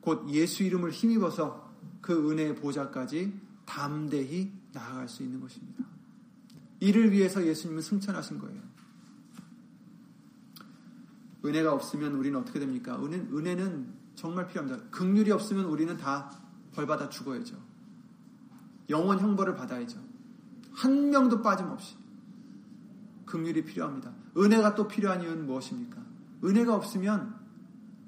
[0.00, 3.32] 곧 예수 이름을 힘입어서 그 은혜의 보좌까지
[3.64, 5.84] 담대히 나아갈 수 있는 것입니다.
[6.80, 8.60] 이를 위해서 예수님은 승천하신 거예요.
[11.44, 13.02] 은혜가 없으면 우리는 어떻게 됩니까?
[13.02, 14.90] 은혜, 은혜는 정말 필요합니다.
[14.90, 16.30] 극률이 없으면 우리는 다
[16.72, 17.56] 벌받아 죽어야죠.
[18.90, 19.98] 영원 형벌을 받아야죠.
[20.72, 21.96] 한 명도 빠짐없이.
[23.24, 24.12] 극률이 필요합니다.
[24.36, 26.02] 은혜가 또 필요한 이유는 무엇입니까?
[26.44, 27.43] 은혜가 없으면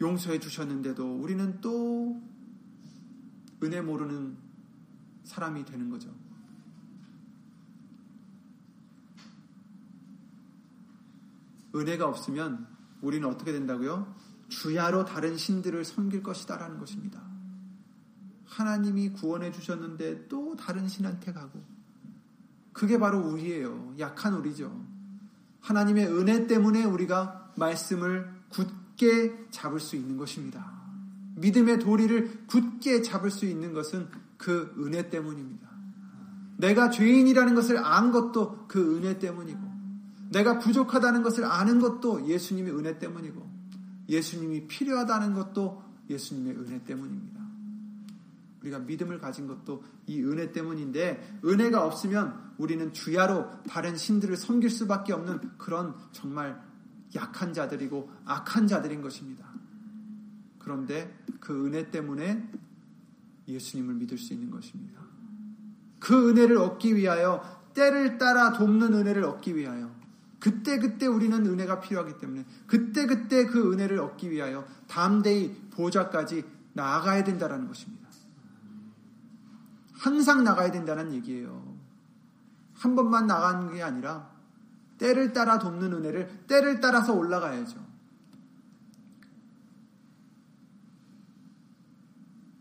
[0.01, 2.21] 용서해 주셨는데도 우리는 또
[3.63, 4.37] 은혜 모르는
[5.25, 6.15] 사람이 되는 거죠.
[11.75, 12.67] 은혜가 없으면
[13.03, 14.15] 우리는 어떻게 된다고요?
[14.49, 17.23] 주야로 다른 신들을 섬길 것이다라는 것입니다.
[18.47, 21.63] 하나님이 구원해 주셨는데 또 다른 신한테 가고
[22.73, 23.95] 그게 바로 우리예요.
[23.99, 24.87] 약한 우리죠.
[25.61, 28.86] 하나님의 은혜 때문에 우리가 말씀을 굳게
[29.51, 30.77] 잡을 수 있는 것입니다.
[31.37, 35.67] 믿음의 도리를 굳게 잡을 수 있는 것은 그 은혜 때문입니다.
[36.57, 39.61] 내가 죄인이라는 것을 안 것도 그 은혜 때문이고,
[40.31, 43.47] 내가 부족하다는 것을 아는 것도 예수님의 은혜 때문이고,
[44.09, 47.37] 예수님이 필요하다는 것도 예수님의 은혜 때문입니다.
[48.63, 55.13] 우리가 믿음을 가진 것도 이 은혜 때문인데, 은혜가 없으면 우리는 주야로 다른 신들을 섬길 수밖에
[55.13, 56.66] 없는 그런 정말
[57.15, 59.47] 약한 자들이고 악한 자들인 것입니다.
[60.59, 62.51] 그런데 그 은혜 때문에
[63.47, 65.01] 예수님을 믿을 수 있는 것입니다.
[65.99, 67.43] 그 은혜를 얻기 위하여
[67.75, 69.95] 때를 따라 돕는 은혜를 얻기 위하여
[70.41, 76.45] 그때 그때 우리는 은혜가 필요하기 때문에 그때 그때 그 은혜를 얻기 위하여 담대히 보좌까지
[76.75, 78.07] 나아가야 된다는 것입니다.
[79.93, 81.77] 항상 나가야 된다는 얘기예요.
[82.75, 84.36] 한 번만 나가는 게 아니라
[84.99, 87.85] 때를 따라 돕는 은혜를 때를 따라서 올라가야죠.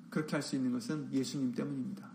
[0.10, 2.10] 그렇게 할 수 있는 것은 예수님 때문입니다.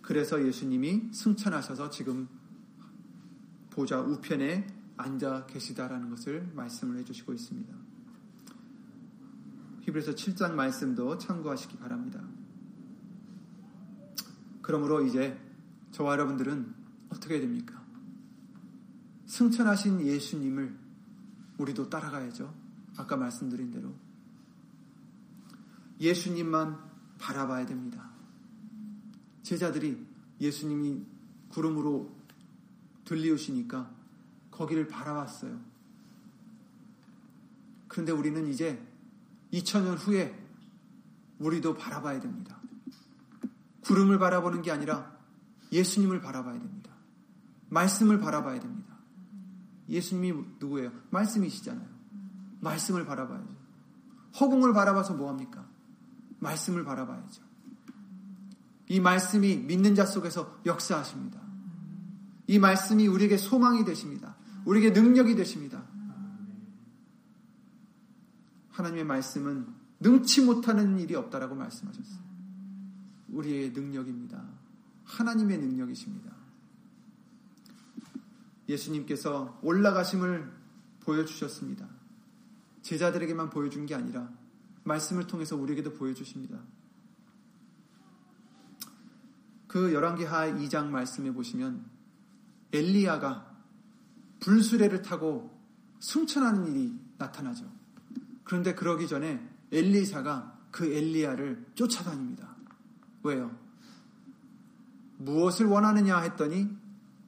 [0.00, 2.28] 그래서 예수님이 승천하셔서 지금
[3.68, 4.66] 보좌 우편에
[4.96, 7.74] 앉아 계시다라는 것을 말씀을 해주시고 있습니다.
[9.82, 12.22] 히브리서 7장 말씀도 참고하시기 바랍니다.
[14.62, 15.38] 그러므로 이제
[15.92, 16.74] 저와 여러분들은
[17.10, 17.82] 어떻게 해야 됩니까?
[19.26, 20.78] 승천하신 예수님을
[21.58, 22.54] 우리도 따라가야죠.
[22.96, 23.94] 아까 말씀드린 대로.
[26.00, 26.78] 예수님만
[27.18, 28.10] 바라봐야 됩니다.
[29.42, 30.06] 제자들이
[30.40, 31.04] 예수님이
[31.48, 32.14] 구름으로
[33.04, 33.90] 들리우시니까
[34.50, 35.58] 거기를 바라봤어요.
[37.88, 38.80] 그런데 우리는 이제
[39.52, 40.38] 2000년 후에
[41.38, 42.60] 우리도 바라봐야 됩니다.
[43.82, 45.17] 구름을 바라보는 게 아니라
[45.72, 46.90] 예수님을 바라봐야 됩니다.
[47.68, 48.96] 말씀을 바라봐야 됩니다.
[49.88, 50.92] 예수님이 누구예요?
[51.10, 51.88] 말씀이시잖아요.
[52.60, 53.56] 말씀을 바라봐야죠.
[54.40, 55.66] 허공을 바라봐서 뭐합니까?
[56.40, 57.42] 말씀을 바라봐야죠.
[58.88, 61.40] 이 말씀이 믿는 자 속에서 역사하십니다.
[62.46, 64.36] 이 말씀이 우리에게 소망이 되십니다.
[64.64, 65.84] 우리에게 능력이 되십니다.
[68.70, 69.66] 하나님의 말씀은
[70.00, 72.28] 능치 못하는 일이 없다라고 말씀하셨어요.
[73.28, 74.57] 우리의 능력입니다.
[75.08, 76.30] 하나님의 능력이십니다.
[78.68, 80.52] 예수님께서 올라가심을
[81.00, 81.88] 보여주셨습니다.
[82.82, 84.30] 제자들에게만 보여준 게 아니라
[84.84, 86.60] 말씀을 통해서 우리에게도 보여주십니다.
[89.66, 91.84] 그 열왕기하 2장 말씀에 보시면
[92.72, 93.56] 엘리야가
[94.40, 95.58] 불수레를 타고
[96.00, 97.70] 승천하는 일이 나타나죠.
[98.44, 102.56] 그런데 그러기 전에 엘리사가 그 엘리야를 쫓아다닙니다.
[103.22, 103.67] 왜요?
[105.18, 106.68] 무엇을 원하느냐 했더니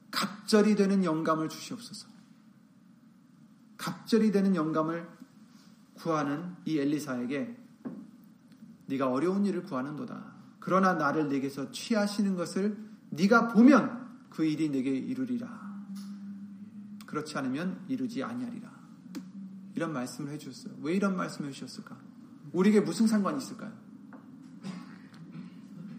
[0.09, 2.07] 갑절이 되는 영감을 주시옵소서.
[3.77, 5.07] 갑절이 되는 영감을
[5.95, 7.57] 구하는 이 엘리사에게
[8.87, 10.31] 네가 어려운 일을 구하는도다.
[10.59, 12.77] 그러나 나를 내게서 취하시는 것을
[13.09, 15.49] 네가 보면 그 일이 내게 이루리라.
[17.05, 18.71] 그렇지 않으면 이루지 아니하리라.
[19.75, 20.75] 이런 말씀을 해주셨어요.
[20.81, 21.97] 왜 이런 말씀을 해주셨을까?
[22.53, 23.71] 우리에게 무슨 상관이 있을까요?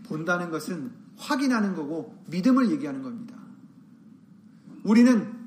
[0.05, 0.93] 본다는 것은
[1.23, 3.37] 확인하는 거고 믿음을 얘기하는 겁니다.
[4.83, 5.41] 우리는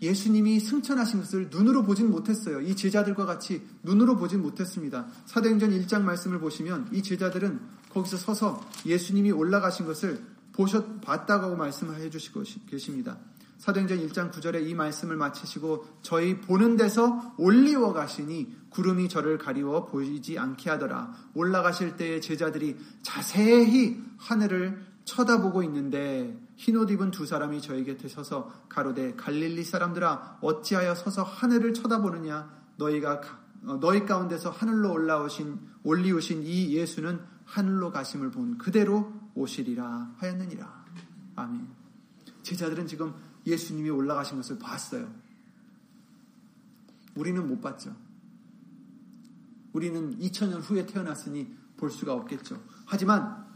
[0.00, 2.60] 예수님이 승천하신 것을 눈으로 보진 못했어요.
[2.60, 5.08] 이 제자들과 같이 눈으로 보진 못했습니다.
[5.26, 7.60] 사도행전 1장 말씀을 보시면 이 제자들은
[7.90, 10.22] 거기서 서서 예수님이 올라가신 것을
[10.52, 13.18] 보셨 봤다고 말씀을 해주시고 계십니다.
[13.58, 20.38] 사도행전 1장 9절에 이 말씀을 마치시고 저희 보는 데서 올리워 가시니 구름이 저를 가리워 보이지
[20.38, 21.12] 않게 하더라.
[21.34, 29.14] 올라가실 때에 제자들이 자세히 하늘을 쳐다보고 있는데 흰옷 입은 두 사람이 저희 곁에 서서 가로되
[29.14, 33.22] 갈릴리 사람들아 어찌하여 서서 하늘을 쳐다보느냐 너희가
[33.64, 40.84] 어, 너희 가운데서 하늘로 올라오신 올리우신 이 예수는 하늘로 가심을 본 그대로 오시리라 하였느니라.
[41.36, 41.66] 아멘.
[42.42, 43.14] 제자들은 지금
[43.46, 45.10] 예수님이 올라가신 것을 봤어요.
[47.14, 47.96] 우리는 못 봤죠.
[49.72, 52.62] 우리는 2000년 후에 태어났으니 볼 수가 없겠죠.
[52.84, 53.47] 하지만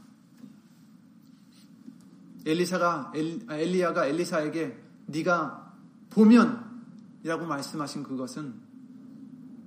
[2.44, 3.12] 엘리사가
[3.46, 5.76] 아, 엘리야가 엘리사에게 네가
[6.10, 8.54] 보면이라고 말씀하신 그것은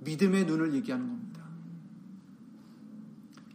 [0.00, 1.42] 믿음의 눈을 얘기하는 겁니다.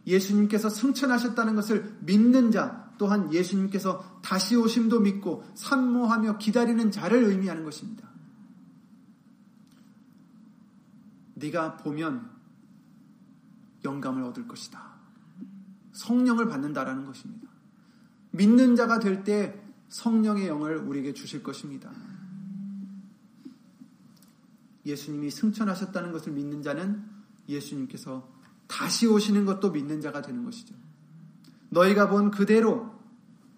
[0.06, 8.08] 예수님께서 승천하셨다는 것을 믿는 자, 또한 예수님께서 다시 오심도 믿고 산모하며 기다리는 자를 의미하는 것입니다.
[11.34, 12.30] 네가 보면
[13.84, 14.92] 영감을 얻을 것이다.
[15.92, 17.41] 성령을 받는다라는 것입니다.
[18.32, 21.90] 믿는 자가 될 때 성령의 영을 우리에게 주실 것입니다.
[24.84, 27.04] 예수님이 승천하셨다는 것을 믿는 자는
[27.48, 28.28] 예수님께서
[28.66, 30.74] 다시 오시는 것도 믿는 자가 되는 것이죠.
[31.68, 32.98] 너희가 본 그대로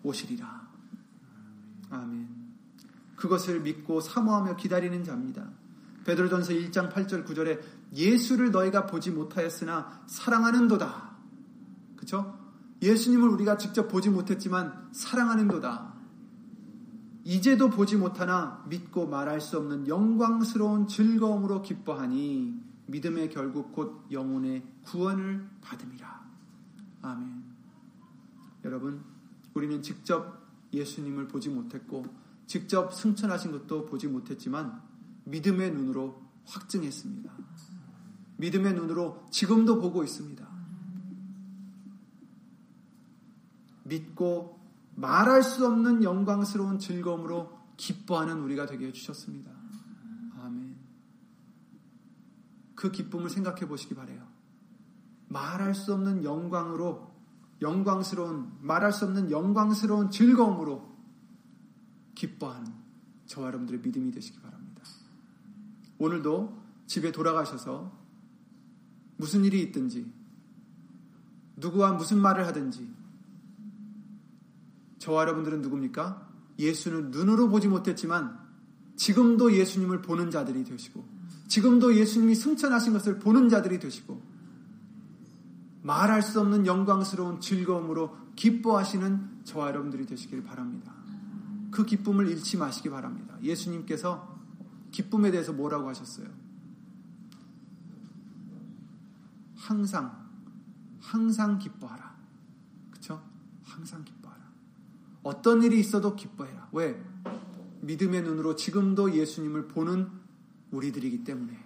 [0.02, 0.68] 오시리라.
[1.90, 2.28] 아멘.
[3.16, 5.50] 그것을 믿고 사모하며 기다리는 자입니다.
[6.04, 7.60] 베드로전서 1장 8절 9절에
[7.94, 11.16] 예수를 너희가 보지 못하였으나 사랑하는도다.
[11.96, 12.43] 그렇죠?
[12.84, 15.94] 예수님을 우리가 직접 보지 못했지만 사랑하는도다.
[17.24, 25.48] 이제도 보지 못하나 믿고 말할 수 없는 영광스러운 즐거움으로 기뻐하니 믿음의 결국 곧 영혼의 구원을
[25.62, 26.24] 받음이라.
[27.00, 27.44] 아멘.
[28.66, 29.02] 여러분,
[29.54, 32.04] 우리는 직접 예수님을 보지 못했고
[32.46, 34.82] 직접 승천하신 것도 보지 못했지만
[35.24, 37.32] 믿음의 눈으로 확증했습니다.
[38.36, 40.53] 믿음의 눈으로 지금도 보고 있습니다.
[43.84, 44.60] 믿고
[44.96, 49.50] 말할 수 없는 영광스러운 즐거움으로 기뻐하는 우리가 되게 해주셨습니다.
[50.38, 50.76] 아멘.
[52.74, 54.26] 그 기쁨을 생각해 보시기 바래요.
[55.28, 57.12] 말할 수 없는 영광으로,
[57.60, 60.94] 영광스러운, 말할 수 없는 영광스러운 즐거움으로
[62.14, 62.72] 기뻐하는
[63.26, 64.82] 저와 여러분들의 믿음이 되시기 바랍니다.
[65.98, 67.92] 오늘도 집에 돌아가셔서
[69.16, 70.12] 무슨 일이 있든지,
[71.56, 73.03] 누구와 무슨 말을 하든지,
[75.04, 76.26] 저와 여러분들은 누굽니까?
[76.58, 78.38] 예수는 눈으로 보지 못했지만
[78.96, 81.04] 지금도 예수님을 보는 자들이 되시고
[81.46, 84.22] 지금도 예수님이 승천하신 것을 보는 자들이 되시고
[85.82, 90.94] 말할 수 없는 영광스러운 즐거움으로 기뻐하시는 저와 여러분들이 되시길 바랍니다.
[91.70, 93.36] 그 기쁨을 잃지 마시기 바랍니다.
[93.42, 94.38] 예수님께서
[94.90, 96.28] 기쁨에 대해서 뭐라고 하셨어요?
[99.56, 100.30] 항상,
[101.00, 102.16] 항상 기뻐하라.
[102.90, 103.22] 그쵸?
[103.64, 104.23] 항상 기뻐.
[105.24, 106.68] 어떤 일이 있어도 기뻐해라.
[106.72, 107.02] 왜?
[107.80, 110.08] 믿음의 눈으로 지금도 예수님을 보는
[110.70, 111.64] 우리들이기 때문에.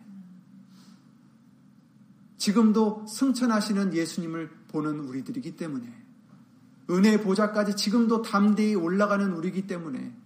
[2.38, 5.92] 지금도 승천하시는 예수님을 보는 우리들이기 때문에.
[6.88, 10.16] 은혜의 보좌까지 지금도 담대히 올라가는 우리이기 때문에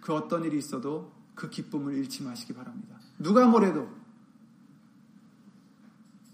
[0.00, 2.98] 그 어떤 일이 있어도 그 기쁨을 잃지 마시기 바랍니다.
[3.18, 3.88] 누가 뭐래도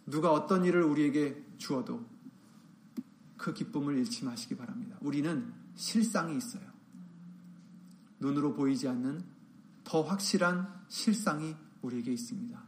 [0.06, 2.04] 누가 어떤 일을 우리에게 주어도
[3.36, 4.96] 그 기쁨을 잃지 마시기 바랍니다.
[5.00, 6.62] 우리는 실상이 있어요.
[8.20, 9.22] 눈으로 보이지 않는
[9.84, 12.62] 더 확실한 실상이 우리에게 있습니다.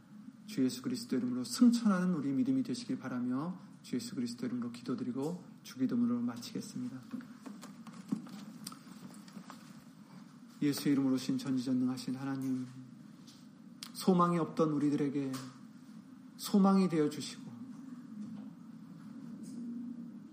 [0.47, 6.21] 주 예수 그리스도 이름으로 승천하는 우리 믿음이 되시길 바라며 주 예수 그리스도 이름으로 기도드리고 주기도문으로
[6.21, 6.99] 마치겠습니다.
[10.61, 12.67] 예수 이름으로 신 전지전능하신 하나님
[13.93, 15.31] 소망이 없던 우리들에게
[16.37, 17.43] 소망이 되어 주시고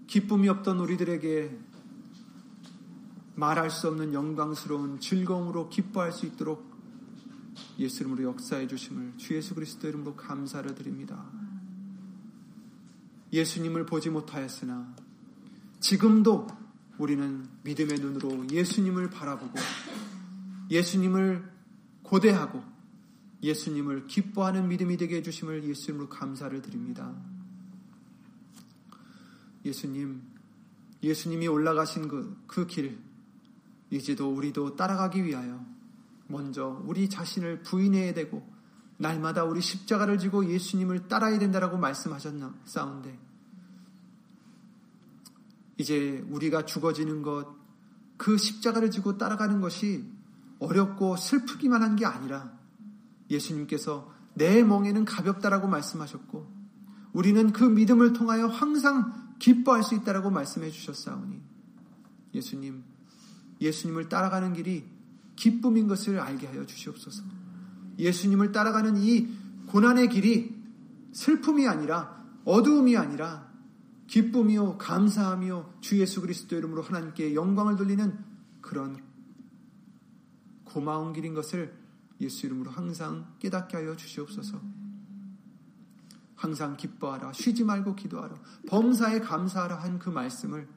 [0.07, 1.59] 기쁨이 없던 우리들에게
[3.43, 6.71] 말할 수 없는 영광스러운 즐거움으로 기뻐할 수 있도록
[7.77, 11.29] 예수 이름으로 역사해 주심을 주 예수 그리스도 이름으로 감사를 드립니다.
[13.33, 14.95] 예수님을 보지 못하였으나
[15.81, 16.47] 지금도
[16.99, 19.59] 우리는 믿음의 눈으로 예수님을 바라보고
[20.71, 21.51] 예수님을
[22.05, 22.63] 고대하고
[23.43, 27.13] 예수님을 기뻐하는 믿음이 되게 해주심을 예수 이름으로 감사를 드립니다.
[29.65, 30.23] 예수님,
[31.03, 33.01] 예수님이 올라가신 그, 그 길,
[33.93, 35.65] 이제도 우리도 따라가기 위하여
[36.27, 38.51] 먼저 우리 자신을 부인해야 되고
[38.97, 43.19] 날마다 우리 십자가를 지고 예수님을 따라야 된다라고 말씀하셨나 싸운데
[45.77, 47.55] 이제 우리가 죽어지는 것,
[48.17, 50.11] 그 십자가를 지고 따라가는 것이
[50.59, 52.57] 어렵고 슬프기만 한 게 아니라
[53.29, 56.51] 예수님께서 내 멍에는 가볍다라고 말씀하셨고
[57.13, 61.43] 우리는 그 믿음을 통하여 항상 기뻐할 수 있다라고 말씀해 주셨사오니
[62.33, 62.92] 예수님
[63.63, 64.85] 예수님을 따라가는 길이
[65.37, 67.23] 기쁨인 것을 알게 하여 주시옵소서.
[67.99, 69.29] 예수님을 따라가는 이
[69.67, 70.55] 고난의 길이
[71.13, 73.51] 슬픔이 아니라 어두움이 아니라
[74.09, 78.19] 기쁨이요 감사하며 주 예수 그리스도 이름으로 하나님께 영광을 돌리는
[78.61, 79.03] 그런
[80.65, 81.75] 고마운 길인 것을
[82.21, 84.61] 예수 이름으로 항상 깨닫게 하여 주시옵소서.
[86.35, 88.35] 항상 기뻐하라 쉬지 말고 기도하라
[88.67, 90.69] 범사에 감사하라 한 그 말씀을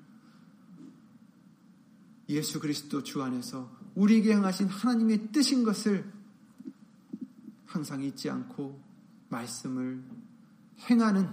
[2.30, 6.12] 예수 그리스도 주 안에서 우리에게 향하신 하나님의 뜻인 것을
[7.66, 8.82] 항상 잊지 않고
[9.30, 10.04] 말씀을
[10.90, 11.30] 행하는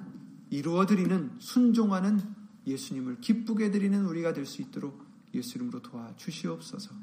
[0.50, 2.20] 이루어드리는 순종하는
[2.66, 5.02] 예수님을 기쁘게 드리는 우리가 될 수 있도록
[5.34, 6.94] 예수 이름으로 도와 주시옵소서.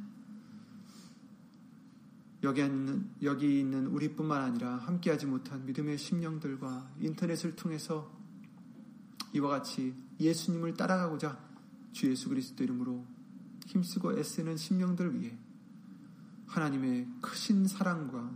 [2.43, 8.09] 여기 있는, 여기 있는 우리뿐만 아니라 함께하지 못한 믿음의 심령들과 인터넷을 통해서
[9.33, 11.37] 이와 같이 예수님을 따라가고자
[11.91, 13.05] 주 예수 그리스도 이름으로
[13.69, 15.37] 힘쓰고 애쓰는 심령들 위해
[16.47, 18.31] 하나님의 크신 사랑과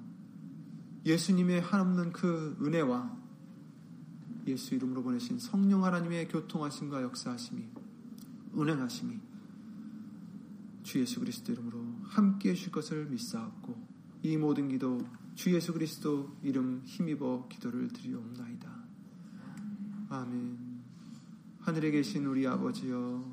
[1.05, 3.17] 예수님의 한없는 그 은혜와
[4.47, 7.67] 예수 이름으로 보내신 성령 하나님의 교통하심과 역사하심이
[8.53, 9.19] 운행하심이
[10.83, 13.75] 주 예수 그리스도 이름으로 함께 해주실 것을 믿사옵고
[14.21, 14.99] 이 모든 기도
[15.33, 18.71] 주 예수 그리스도 이름 힘입어 기도를 드리옵나이다.
[20.09, 20.73] 아멘.
[21.61, 23.32] 하늘에 계신 우리 아버지여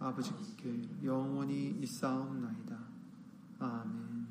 [0.00, 2.78] 아버지께 그 영원히 있사옵나이다.
[3.58, 4.26] 아멘.